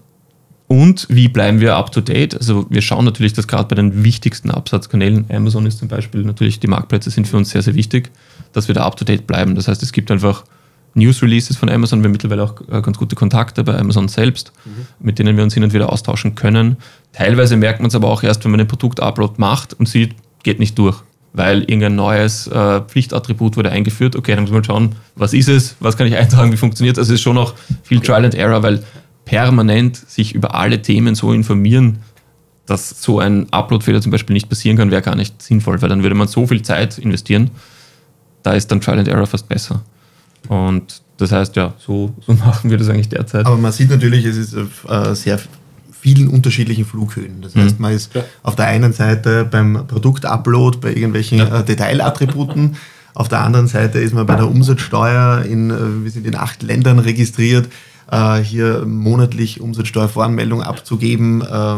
[0.66, 2.34] und wie bleiben wir up to date?
[2.34, 6.60] Also wir schauen natürlich, dass gerade bei den wichtigsten Absatzkanälen, Amazon ist zum Beispiel natürlich,
[6.60, 8.10] die Marktplätze sind für uns sehr, sehr wichtig,
[8.52, 9.54] dass wir da up to date bleiben.
[9.54, 10.44] Das heißt, es gibt einfach
[10.94, 14.52] News Releases von Amazon, wir haben mittlerweile auch äh, ganz gute Kontakte bei Amazon selbst,
[14.64, 14.86] mhm.
[15.00, 16.76] mit denen wir uns hin und wieder austauschen können.
[17.12, 20.58] Teilweise merkt man es aber auch erst, wenn man einen Produkt-Upload macht und sieht, geht
[20.58, 24.16] nicht durch, weil irgendein neues äh, Pflichtattribut wurde eingeführt.
[24.16, 27.00] Okay, dann muss man schauen, was ist es, was kann ich eintragen, wie funktioniert es.
[27.00, 28.82] Also es ist schon noch viel Trial and Error, weil
[29.24, 32.00] permanent sich über alle Themen so informieren,
[32.66, 36.02] dass so ein Uploadfehler zum Beispiel nicht passieren kann, wäre gar nicht sinnvoll, weil dann
[36.02, 37.50] würde man so viel Zeit investieren.
[38.42, 39.82] Da ist dann Trial and Error fast besser.
[40.48, 43.46] Und das heißt, ja, so, so machen wir das eigentlich derzeit.
[43.46, 45.38] Aber man sieht natürlich, es ist auf äh, sehr
[46.02, 47.42] vielen unterschiedlichen Flughöhen.
[47.42, 48.24] Das heißt, man ist ja.
[48.42, 51.60] auf der einen Seite beim Produktupload bei irgendwelchen ja.
[51.60, 52.76] äh, Detailattributen,
[53.14, 56.62] auf der anderen Seite ist man bei der Umsatzsteuer in, äh, wir sind in acht
[56.62, 57.68] Ländern registriert
[58.10, 61.74] äh, hier monatlich Umsatzsteuervoranmeldung abzugeben, äh,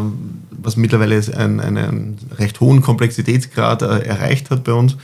[0.51, 4.97] was mittlerweile einen, einen recht hohen Komplexitätsgrad äh, erreicht hat bei uns.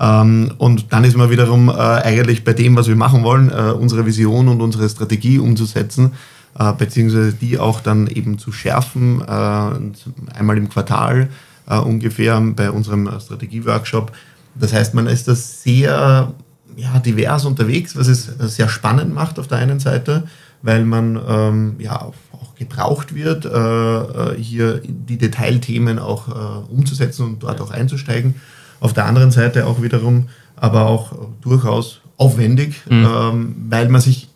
[0.00, 3.72] Ähm, und dann ist man wiederum äh, eigentlich bei dem, was wir machen wollen, äh,
[3.72, 6.12] unsere Vision und unsere Strategie umzusetzen,
[6.58, 11.28] äh, beziehungsweise die auch dann eben zu schärfen, einmal im Quartal
[11.66, 14.10] ungefähr bei unserem Strategieworkshop.
[14.56, 16.32] Das heißt, man ist da sehr
[16.76, 20.24] ja, divers unterwegs, was es sehr spannend macht auf der einen Seite,
[20.62, 22.14] weil man ähm, ja auch
[22.56, 28.34] gebraucht wird, äh, äh, hier die Detailthemen auch äh, umzusetzen und dort auch einzusteigen.
[28.80, 33.06] Auf der anderen Seite auch wiederum aber auch durchaus aufwendig, mhm.
[33.06, 34.28] ähm, weil man sich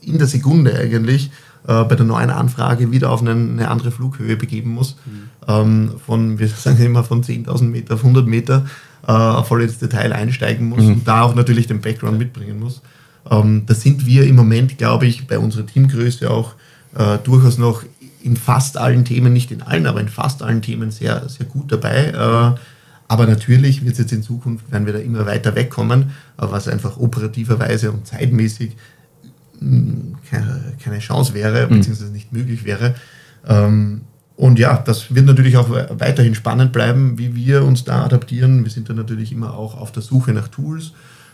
[0.00, 1.30] in der Sekunde eigentlich
[1.68, 4.96] äh, bei der neuen Anfrage wieder auf eine, eine andere Flughöhe begeben muss.
[5.04, 5.22] Mhm.
[5.46, 8.66] Ähm, von, wir sagen immer, von 10.000 Meter auf 100 Meter
[9.06, 10.92] äh, voll ins Detail einsteigen muss mhm.
[10.92, 12.80] und da auch natürlich den Background mitbringen muss.
[13.30, 16.54] Ähm, da sind wir im Moment, glaube ich, bei unserer Teamgröße auch
[16.96, 17.82] äh, durchaus noch
[18.22, 21.70] in fast allen Themen, nicht in allen, aber in fast allen Themen sehr, sehr gut
[21.70, 22.56] dabei.
[22.56, 22.58] Äh,
[23.08, 26.06] aber natürlich wird es jetzt in Zukunft, werden wir da immer weiter wegkommen, äh,
[26.38, 28.76] was einfach operativerweise und zeitmäßig
[29.60, 31.78] mh, mm, keine, keine, Chance wäre, mhm.
[31.78, 32.94] beziehungsweise nicht möglich wäre.
[33.46, 34.02] Ähm,
[34.36, 38.64] und ja, das wird natürlich auch weiterhin spannend bleiben, wie wir uns da adaptieren.
[38.64, 40.92] Wir sind da natürlich immer auch auf der Suche nach Tools,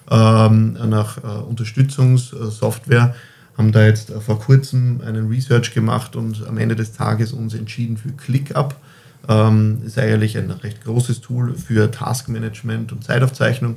[0.08, 3.14] ähm, nach äh, Unterstützungssoftware,
[3.58, 7.96] haben da jetzt vor kurzem einen Research gemacht und am Ende des Tages uns entschieden
[7.96, 8.76] für ClickUp.
[9.28, 13.76] Ähm, ist eigentlich ein recht großes Tool für Taskmanagement und Zeitaufzeichnung.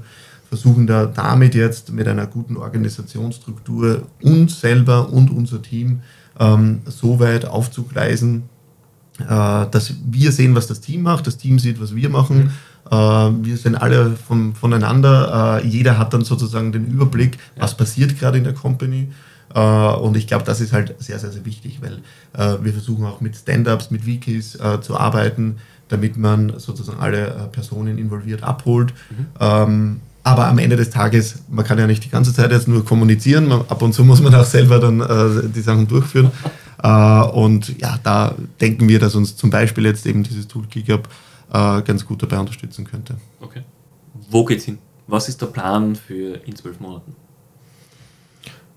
[0.49, 6.01] Versuchen da damit jetzt mit einer guten Organisationsstruktur uns selber und unser Team
[6.39, 8.43] ähm, so weit aufzugleisen,
[9.19, 12.37] äh, dass wir sehen, was das Team macht, das Team sieht, was wir machen.
[12.37, 12.51] Mhm.
[12.91, 15.61] Äh, wir sind alle von, voneinander.
[15.63, 19.09] Äh, jeder hat dann sozusagen den Überblick, was passiert gerade in der Company.
[19.55, 22.01] Äh, und ich glaube, das ist halt sehr, sehr, sehr wichtig, weil
[22.33, 27.49] äh, wir versuchen auch mit Stand-ups, mit Wikis äh, zu arbeiten, damit man sozusagen alle
[27.51, 28.93] Personen involviert abholt.
[29.09, 29.25] Mhm.
[29.39, 32.83] Ähm, aber am Ende des Tages, man kann ja nicht die ganze Zeit jetzt nur
[32.83, 36.31] kommunizieren, ab und zu muss man auch selber dann äh, die Sachen durchführen.
[36.81, 41.07] Äh, und ja, da denken wir, dass uns zum Beispiel jetzt eben dieses Tool GitHub
[41.53, 43.15] äh, ganz gut dabei unterstützen könnte.
[43.39, 43.61] Okay.
[44.29, 44.79] Wo geht's hin?
[45.07, 47.15] Was ist der Plan für in zwölf Monaten?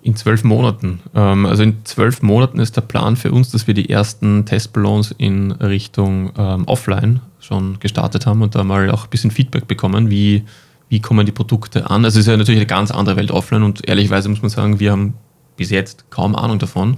[0.02, 1.00] In zwölf Monaten.
[1.14, 5.14] Ähm, also in zwölf Monaten ist der Plan für uns, dass wir die ersten Testballons
[5.18, 10.10] in Richtung ähm, Offline schon gestartet haben und da mal auch ein bisschen Feedback bekommen,
[10.10, 10.44] wie,
[10.88, 12.04] wie kommen die Produkte an.
[12.04, 14.80] Also es ist ja natürlich eine ganz andere Welt offline und ehrlicherweise muss man sagen,
[14.80, 15.14] wir haben
[15.56, 16.96] bis jetzt kaum Ahnung davon.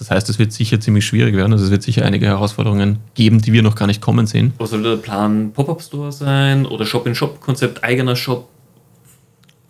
[0.00, 1.52] Das heißt, es wird sicher ziemlich schwierig werden.
[1.52, 4.54] Also es wird sicher einige Herausforderungen geben, die wir noch gar nicht kommen sehen.
[4.56, 5.52] Was soll der Plan?
[5.52, 8.48] Pop-Up-Store sein oder Shop-in-Shop-Konzept, eigener Shop?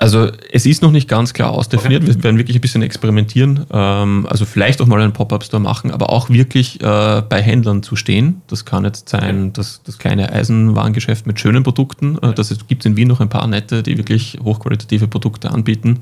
[0.01, 2.05] Also es ist noch nicht ganz klar ausdefiniert.
[2.05, 2.15] Okay.
[2.15, 3.67] Wir werden wirklich ein bisschen experimentieren.
[3.71, 7.97] Ähm, also vielleicht auch mal einen Pop-Up-Store machen, aber auch wirklich äh, bei Händlern zu
[7.97, 8.41] stehen.
[8.47, 9.51] Das kann jetzt sein, okay.
[9.53, 12.17] das, das kleine Eisenwarengeschäft mit schönen Produkten.
[12.23, 15.99] Äh, das gibt es in Wien noch ein paar nette, die wirklich hochqualitative Produkte anbieten.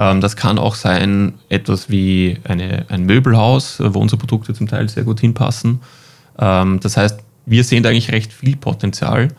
[0.00, 4.66] Ähm, das kann auch sein etwas wie eine, ein Möbelhaus, äh, wo unsere Produkte zum
[4.66, 5.78] Teil sehr gut hinpassen.
[6.40, 9.30] Ähm, das heißt, wir sehen da eigentlich recht viel Potenzial, mhm.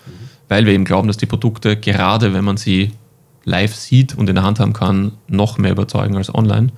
[0.47, 2.93] weil wir eben glauben, dass die Produkte, gerade wenn man sie
[3.45, 6.69] live sieht und in der Hand haben kann, noch mehr überzeugen als online.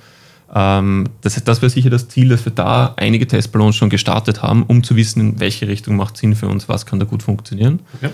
[0.54, 4.64] Ähm, das, das wäre sicher das Ziel, dass wir da einige Testballons schon gestartet haben,
[4.64, 7.80] um zu wissen, in welche Richtung macht Sinn für uns, was kann da gut funktionieren.
[7.96, 8.12] Okay.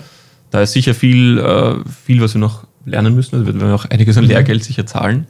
[0.50, 1.74] Da ist sicher viel, äh,
[2.04, 3.34] viel, was wir noch lernen müssen.
[3.34, 4.30] Also wir werden auch einiges an mhm.
[4.30, 5.26] Lehrgeld sicher zahlen,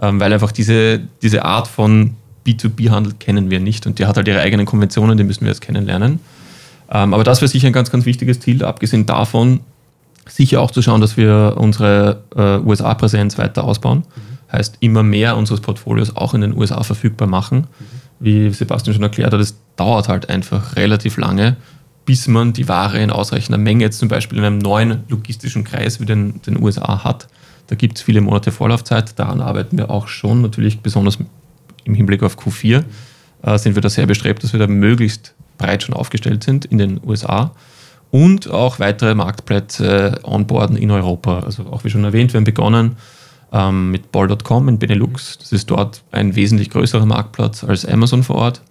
[0.00, 2.14] ähm, weil einfach diese, diese Art von
[2.46, 5.60] B2B-Handel kennen wir nicht und die hat halt ihre eigenen Konventionen, die müssen wir jetzt
[5.60, 6.20] kennenlernen.
[6.90, 9.60] Ähm, aber das wäre sicher ein ganz, ganz wichtiges Ziel, abgesehen davon,
[10.30, 13.98] Sicher auch zu schauen, dass wir unsere äh, USA-Präsenz weiter ausbauen.
[13.98, 14.52] Mhm.
[14.52, 17.58] Heißt, immer mehr unseres Portfolios auch in den USA verfügbar machen.
[17.58, 17.84] Mhm.
[18.20, 21.56] Wie Sebastian schon erklärt hat, es dauert halt einfach relativ lange,
[22.04, 26.00] bis man die Ware in ausreichender Menge, jetzt zum Beispiel in einem neuen logistischen Kreis
[26.00, 27.28] wie den, den USA hat.
[27.68, 29.18] Da gibt es viele Monate Vorlaufzeit.
[29.18, 31.18] Daran arbeiten wir auch schon, natürlich besonders
[31.84, 32.84] im Hinblick auf Q4
[33.42, 36.78] äh, sind wir da sehr bestrebt, dass wir da möglichst breit schon aufgestellt sind in
[36.78, 37.52] den USA
[38.10, 41.40] und auch weitere Marktplätze onboarden in Europa.
[41.40, 42.96] Also auch wie schon erwähnt, wir haben begonnen
[43.52, 45.38] ähm, mit Ball.com in Benelux.
[45.38, 48.62] Das ist dort ein wesentlich größerer Marktplatz als Amazon vor Ort.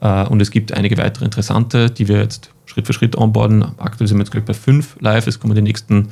[0.00, 3.64] Äh, und es gibt einige weitere interessante, die wir jetzt Schritt für Schritt onboarden.
[3.78, 5.26] Aktuell sind wir jetzt gleich bei fünf live.
[5.26, 6.08] Es kommen die nächsten mhm.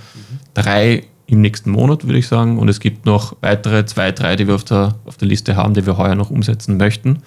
[0.54, 2.58] drei im nächsten Monat, würde ich sagen.
[2.58, 5.74] Und es gibt noch weitere zwei, drei, die wir auf der, auf der Liste haben,
[5.74, 7.22] die wir heuer noch umsetzen möchten.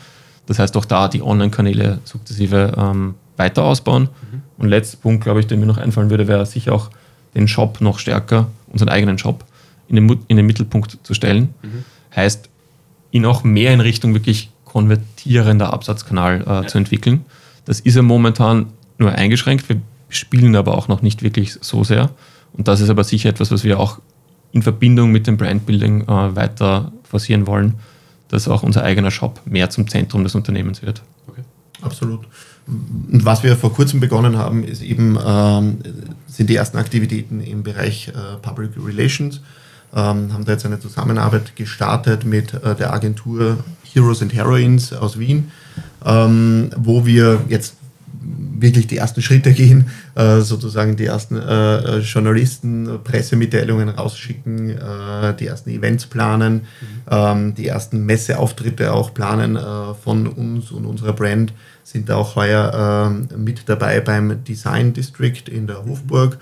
[0.45, 4.03] Das heißt, auch da die Online-Kanäle sukzessive ähm, weiter ausbauen.
[4.03, 4.41] Mhm.
[4.57, 6.89] Und letzter Punkt, glaube ich, der mir noch einfallen würde, wäre sicher auch
[7.33, 9.43] den Shop noch stärker, unseren eigenen Shop,
[9.87, 11.53] in den, in den Mittelpunkt zu stellen.
[11.61, 11.83] Mhm.
[12.15, 12.49] Heißt,
[13.11, 16.67] ihn auch mehr in Richtung wirklich konvertierender Absatzkanal äh, ja.
[16.67, 17.25] zu entwickeln.
[17.65, 19.67] Das ist ja momentan nur eingeschränkt.
[19.69, 22.09] Wir spielen aber auch noch nicht wirklich so sehr.
[22.53, 23.99] Und das ist aber sicher etwas, was wir auch
[24.51, 27.75] in Verbindung mit dem Brandbuilding äh, weiter forcieren wollen,
[28.29, 31.01] dass auch unser eigener Shop mehr zum Zentrum des Unternehmens wird.
[31.27, 31.41] Okay.
[31.81, 32.25] Absolut.
[32.67, 35.77] Und was wir vor kurzem begonnen haben, ist eben, ähm,
[36.27, 39.41] sind die ersten Aktivitäten im Bereich äh, Public Relations.
[39.95, 45.17] ähm, haben da jetzt eine Zusammenarbeit gestartet mit äh, der Agentur Heroes and Heroines aus
[45.17, 45.51] Wien,
[46.05, 47.75] ähm, wo wir jetzt
[48.57, 55.47] wirklich die ersten Schritte gehen, äh, sozusagen die ersten äh, Journalisten Pressemitteilungen rausschicken, äh, die
[55.47, 56.61] ersten Events planen, mhm.
[57.09, 61.53] ähm, die ersten Messeauftritte auch planen äh, von uns und unserer Brand,
[61.85, 66.37] sind auch heuer ähm, mit dabei beim Design District in der Hofburg.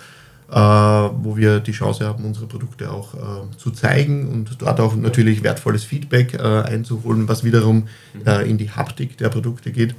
[0.53, 4.95] Äh, wo wir die Chance haben, unsere Produkte auch äh, zu zeigen und dort auch
[4.95, 8.45] natürlich wertvolles Feedback äh, einzuholen, was wiederum mhm.
[8.45, 9.95] in die Haptik der Produkte geht.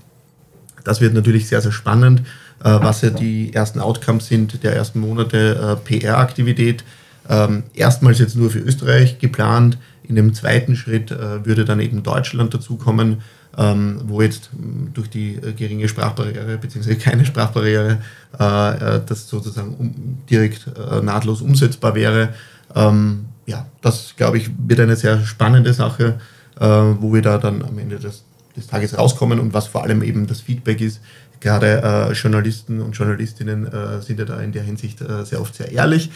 [0.85, 2.23] Das wird natürlich sehr, sehr spannend,
[2.61, 6.85] was ja die ersten Outcomes sind der ersten Monate PR-Aktivität.
[7.29, 9.79] Ähm, erstmals jetzt nur für Österreich geplant.
[10.03, 13.23] In dem zweiten Schritt würde dann eben Deutschland dazukommen
[13.59, 16.97] ähm, wo jetzt hm, durch die äh, geringe Sprachbarriere bzw.
[16.97, 17.99] keine Sprachbarriere
[18.39, 22.31] äh, äh, das sozusagen um, direkt äh, nahtlos umsetzbar wäre.
[22.75, 26.19] Ähm, ja, das glaube ich wird eine sehr spannende Sache,
[26.59, 28.25] äh, wo wir da dann am Ende des,
[28.57, 31.01] des, Tages rauskommen und was vor allem eben das Feedback ist.
[31.41, 33.69] Gerade äh, Journalisten und Journalistinnen
[34.01, 36.11] sind ja da in der Hinsicht sehr oft sehr ehrlich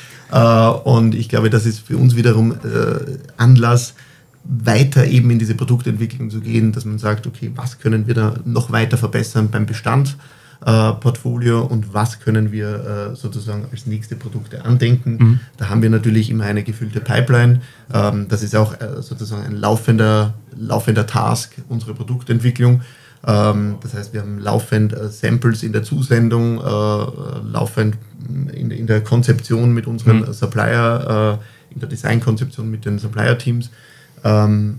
[0.85, 2.55] und ich glaube, das ist für uns wiederum
[3.37, 3.93] Anlass,
[4.45, 8.35] weiter eben in diese Produktentwicklung zu gehen, dass man sagt, okay, was können wir da
[8.45, 14.65] noch weiter verbessern beim Bestandportfolio äh, und was können wir äh, sozusagen als nächste Produkte
[14.65, 15.17] andenken.
[15.19, 15.41] Mhm.
[15.57, 17.61] Da haben wir natürlich immer eine gefüllte Pipeline.
[17.93, 22.83] Ähm, das ist auch äh, sozusagen ein laufender, laufender Task, unsere Produktentwicklung.
[23.27, 27.97] Ähm, das heißt, wir haben laufend äh, Samples in der Zusendung, äh, laufend
[28.53, 30.33] in, in, der Konzeption mit unseren mhm.
[30.33, 33.71] Supplier, äh, in der Designkonzeption mit den Supplier-Teams.
[34.25, 34.79] Ähm,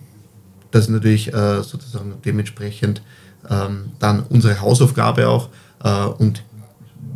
[0.71, 3.01] das ist natürlich äh, sozusagen dementsprechend
[3.49, 5.49] ähm, dann unsere Hausaufgabe auch.
[5.83, 6.43] Äh, und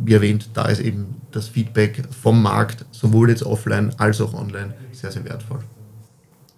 [0.04, 4.74] wie erwähnt, da ist eben das Feedback vom Markt, sowohl jetzt offline als auch online,
[4.92, 5.60] sehr, sehr wertvoll.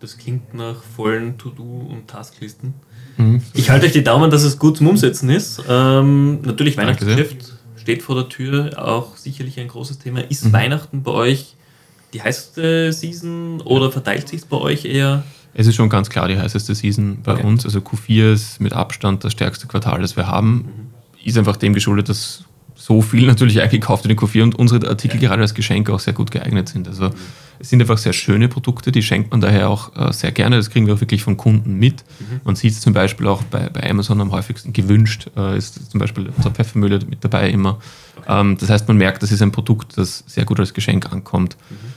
[0.01, 2.75] Das klingt nach vollen To-Do- und Tasklisten.
[3.17, 3.43] Mhm.
[3.55, 5.62] Ich halte euch die Daumen, dass es gut zum Umsetzen ist.
[5.69, 10.21] Ähm, natürlich Weihnachtsgeschäft steht vor der Tür, auch sicherlich ein großes Thema.
[10.21, 10.53] Ist mhm.
[10.53, 11.57] Weihnachten bei euch
[12.12, 15.23] die heißeste Season oder verteilt sich es bei euch eher?
[15.59, 17.47] Es ist schon ganz klar die heißeste Season bei okay.
[17.47, 17.65] uns.
[17.65, 20.53] Also Q4 ist mit Abstand das stärkste Quartal, das wir haben.
[20.53, 21.25] Mhm.
[21.25, 22.45] Ist einfach dem geschuldet, dass
[22.75, 25.31] so viel natürlich eingekauft wird in Q4 und unsere Artikel ja.
[25.31, 26.87] gerade als Geschenk auch sehr gut geeignet sind.
[26.89, 27.09] Also
[27.59, 30.57] es sind einfach sehr schöne Produkte, die schenkt man daher auch äh, sehr gerne.
[30.57, 32.05] Das kriegen wir auch wirklich von Kunden mit.
[32.21, 32.41] Mhm.
[32.45, 35.99] Man sieht es zum Beispiel auch bei, bei Amazon am häufigsten gewünscht, äh, ist zum
[35.99, 37.79] Beispiel unsere Pfeffermühle mit dabei immer.
[38.19, 38.41] Okay.
[38.41, 41.57] Ähm, das heißt, man merkt, das ist ein Produkt, das sehr gut als Geschenk ankommt.
[41.71, 41.95] Mhm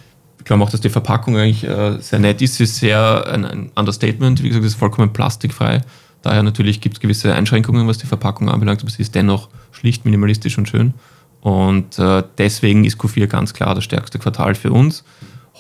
[0.50, 2.56] glaube auch, dass die Verpackung eigentlich äh, sehr nett ist.
[2.56, 4.42] Sie ist sehr ein, ein, Understatement.
[4.42, 5.82] Wie gesagt, es ist vollkommen plastikfrei.
[6.24, 10.06] Daher natürlich gibt es gewisse Einschränkungen, was die Verpackung anbelangt, aber sie ist dennoch schlicht,
[10.06, 10.96] minimalistisch und schön.
[11.42, 15.04] Und äh, deswegen ist Q4 ganz klar das stärkste Quartal für uns.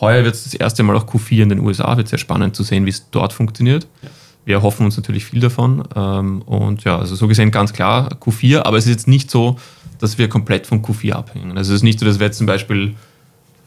[0.02, 1.96] Heuer wird es das erste Mal auch Q4 in den USA.
[1.96, 3.88] Wird sehr spannend zu sehen, wie es dort funktioniert.
[4.02, 4.10] Ja.
[4.46, 5.84] Wir hoffen uns natürlich viel davon.
[5.96, 9.58] Ähm, und ja, also so gesehen ganz klar Q4, aber es ist jetzt nicht so,
[10.00, 11.56] dass wir komplett vom Q4 abhängen.
[11.60, 12.96] Also es ist nicht so, dass wir jetzt zum Beispiel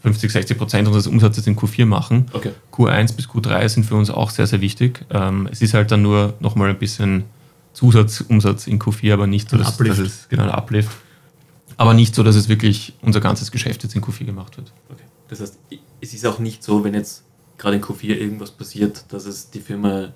[0.03, 2.27] 50, 60 Prozent unseres Umsatzes in Q4 machen.
[2.33, 2.51] Okay.
[2.73, 5.05] Q1 bis Q3 sind für uns auch sehr, sehr wichtig.
[5.11, 7.25] Ähm, es ist halt dann nur nochmal ein bisschen
[7.73, 10.91] Zusatzumsatz in Q4, aber nicht so, dass, dass es genau ein Uplift.
[11.77, 14.73] Aber nicht so, dass es wirklich unser ganzes Geschäft jetzt in Q4 gemacht wird.
[14.91, 15.03] Okay.
[15.29, 15.59] Das heißt,
[16.01, 17.23] es ist auch nicht so, wenn jetzt
[17.57, 20.09] gerade in Q4 irgendwas passiert, dass es die Firma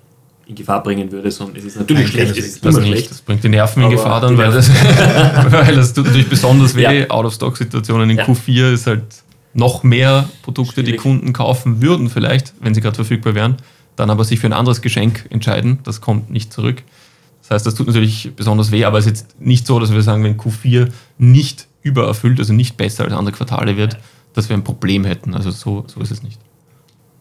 [0.45, 2.37] in Gefahr bringen würde, sondern es ist natürlich Nein, schlecht.
[2.37, 3.09] Es ist das, nicht.
[3.09, 4.69] das bringt die Nerven in Gefahr dann, weil das,
[5.51, 6.83] weil das tut natürlich besonders weh.
[6.83, 7.09] Ja.
[7.09, 8.25] Out-of-Stock-Situationen in ja.
[8.25, 9.03] Q4 ist halt
[9.57, 10.91] noch mehr Produkte, Schwierig.
[10.91, 13.57] die Kunden kaufen würden, vielleicht, wenn sie gerade verfügbar wären,
[13.95, 15.79] dann aber sich für ein anderes Geschenk entscheiden.
[15.83, 16.83] Das kommt nicht zurück.
[17.41, 20.01] Das heißt, das tut natürlich besonders weh, aber es ist jetzt nicht so, dass wir
[20.03, 23.97] sagen, wenn Q4 nicht übererfüllt, also nicht besser als andere Quartale wird,
[24.33, 25.33] dass wir ein Problem hätten.
[25.33, 26.39] Also so, so ist es nicht.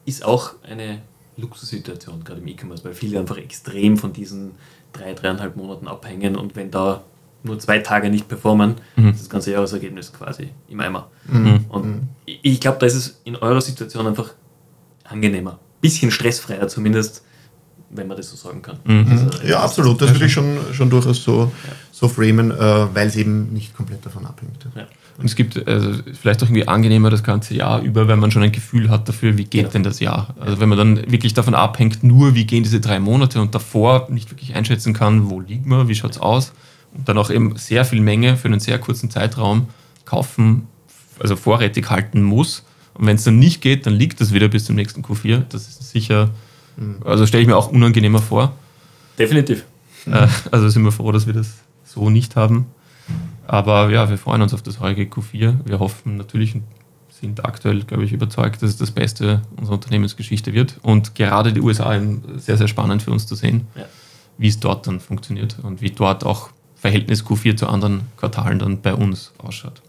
[0.04, 1.00] Ist auch eine
[1.38, 4.52] Luxussituation, gerade im E-Commerce, weil viele einfach extrem von diesen
[4.92, 7.02] drei, dreieinhalb Monaten abhängen und wenn da
[7.46, 9.10] nur zwei Tage nicht performen, mhm.
[9.10, 11.08] ist das ganze Jahresergebnis quasi im Eimer.
[11.26, 11.64] Mhm.
[11.68, 12.08] Und mhm.
[12.26, 14.30] ich glaube, da ist es in eurer Situation einfach
[15.04, 15.58] angenehmer.
[15.80, 17.22] Bisschen stressfreier zumindest,
[17.90, 18.78] wenn man das so sagen kann.
[18.84, 19.06] Mhm.
[19.10, 20.00] Also, ja, absolut.
[20.02, 21.72] Das würde ich schon, schon durchaus so, ja.
[21.92, 24.66] so framen, äh, weil es eben nicht komplett davon abhängt.
[24.74, 24.86] Ja.
[25.18, 28.42] Und es gibt also vielleicht auch irgendwie angenehmer das ganze Jahr über, wenn man schon
[28.42, 29.68] ein Gefühl hat dafür, wie geht ja.
[29.68, 30.34] denn das Jahr.
[30.38, 34.08] Also wenn man dann wirklich davon abhängt, nur wie gehen diese drei Monate und davor
[34.10, 36.52] nicht wirklich einschätzen kann, wo liegt man, wie schaut es aus,
[37.04, 39.68] dann auch eben sehr viel Menge für einen sehr kurzen Zeitraum
[40.04, 40.68] kaufen,
[41.18, 42.64] also vorrätig halten muss.
[42.94, 45.42] Und wenn es dann nicht geht, dann liegt das wieder bis zum nächsten Q4.
[45.48, 46.30] Das ist sicher,
[46.76, 46.96] mhm.
[47.04, 48.54] also stelle ich mir auch unangenehmer vor.
[49.18, 49.64] Definitiv.
[50.06, 52.66] Äh, also sind wir froh, dass wir das so nicht haben.
[53.46, 55.54] Aber ja, wir freuen uns auf das heutige Q4.
[55.64, 56.56] Wir hoffen natürlich
[57.20, 60.78] sind aktuell, glaube ich, überzeugt, dass es das Beste unserer Unternehmensgeschichte wird.
[60.82, 61.98] Und gerade die USA
[62.36, 63.84] sehr, sehr spannend für uns zu sehen, ja.
[64.38, 66.50] wie es dort dann funktioniert und wie dort auch
[66.86, 69.82] Verhältnis Q4 zu anderen Quartalen dann bei uns ausschaut.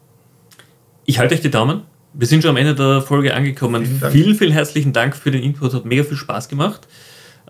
[1.06, 1.82] Ich halte euch die Daumen.
[2.14, 3.86] Wir sind schon am Ende der Folge angekommen.
[3.86, 5.76] Vielen, vielen, vielen, herzlichen Dank für den Input.
[5.76, 6.88] Hat mega viel Spaß gemacht.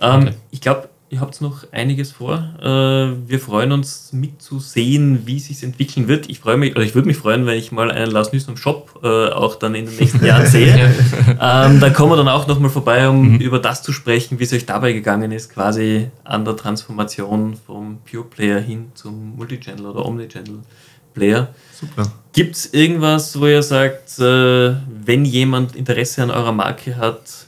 [0.01, 2.49] Ähm, ich glaube, ihr habt noch einiges vor.
[2.61, 6.29] Äh, wir freuen uns mitzusehen, wie es sich entwickeln wird.
[6.29, 8.99] Ich freue mich, oder ich würde mich freuen, wenn ich mal einen Lars Nüssen Shop
[9.03, 10.93] äh, auch dann in den nächsten Jahren sehe.
[11.41, 13.39] ähm, da kommen wir dann auch nochmal vorbei, um mhm.
[13.39, 17.99] über das zu sprechen, wie es euch dabei gegangen ist, quasi an der Transformation vom
[18.09, 20.59] Pure Player hin zum Multichannel oder Omnichannel
[21.13, 21.49] Player.
[21.73, 22.11] Super.
[22.33, 27.46] Gibt es irgendwas, wo ihr sagt, äh, wenn jemand Interesse an eurer Marke hat,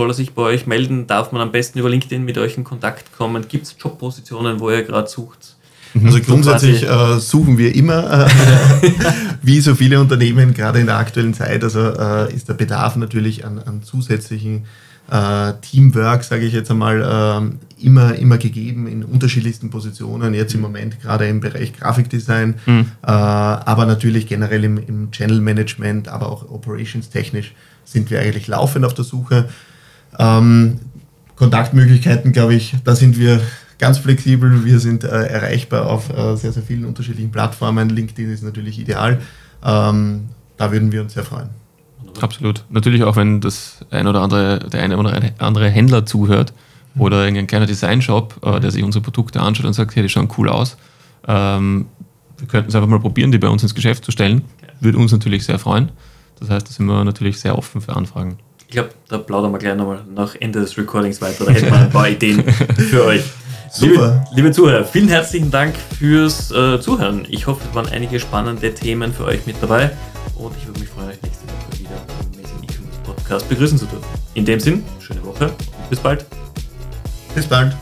[0.00, 1.06] soll er sich bei euch melden?
[1.06, 3.46] Darf man am besten über LinkedIn mit euch in Kontakt kommen?
[3.48, 5.56] Gibt es Jobpositionen, wo ihr gerade sucht?
[5.92, 6.06] Mhm.
[6.06, 8.30] Also grundsätzlich äh, suchen wir immer, äh,
[9.42, 11.62] wie so viele Unternehmen, gerade in der aktuellen Zeit.
[11.62, 14.64] Also äh, ist der Bedarf natürlich an, an zusätzlichen
[15.10, 20.32] äh, Teamwork, sage ich jetzt einmal, ähm, immer, immer gegeben in unterschiedlichsten Positionen.
[20.32, 22.86] Jetzt im Moment gerade im Bereich Grafikdesign, mhm.
[23.02, 27.52] Äh, aber natürlich generell im, im Channel Management, aber auch operations technisch
[27.84, 29.50] sind wir eigentlich laufend auf der Suche.
[30.18, 30.80] Ähm,
[31.36, 33.40] Kontaktmöglichkeiten, glaube ich, da sind wir
[33.78, 34.64] ganz flexibel.
[34.64, 37.88] Wir sind äh, erreichbar auf äh, sehr, sehr vielen unterschiedlichen Plattformen.
[37.88, 39.20] LinkedIn ist natürlich ideal.
[39.64, 41.48] Ähm, da würden wir uns sehr freuen.
[42.20, 42.64] Absolut.
[42.68, 46.52] Natürlich auch, wenn das ein oder andere, der eine oder andere Händler zuhört
[46.96, 50.28] oder irgendein kleiner Designshop, äh, der sich unsere Produkte anschaut und sagt, hey, die schauen
[50.36, 50.76] cool aus.
[51.26, 51.86] Ähm,
[52.38, 54.42] wir könnten es einfach mal probieren, die bei uns ins Geschäft zu stellen.
[54.80, 55.90] Würde uns natürlich sehr freuen.
[56.38, 58.38] Das heißt, da sind wir natürlich sehr offen für Anfragen.
[58.70, 61.44] Ich glaube, da plaudern wir gleich nochmal nach Ende des Recordings weiter.
[61.44, 63.24] Da hätten wir ein paar Ideen für euch.
[63.68, 63.88] Super.
[63.90, 67.26] Liebe, liebe, Zuhörer, vielen herzlichen Dank fürs äh, Zuhören.
[67.28, 69.90] Ich hoffe, es waren einige spannende Themen für euch mit dabei
[70.36, 73.86] und ich würde mich freuen, euch nächste Woche wieder im Amazing E-Commerce Podcast begrüßen zu
[73.86, 74.06] dürfen.
[74.34, 76.24] In dem Sinn, schöne Woche und bis bald.
[77.34, 77.74] Bis bald.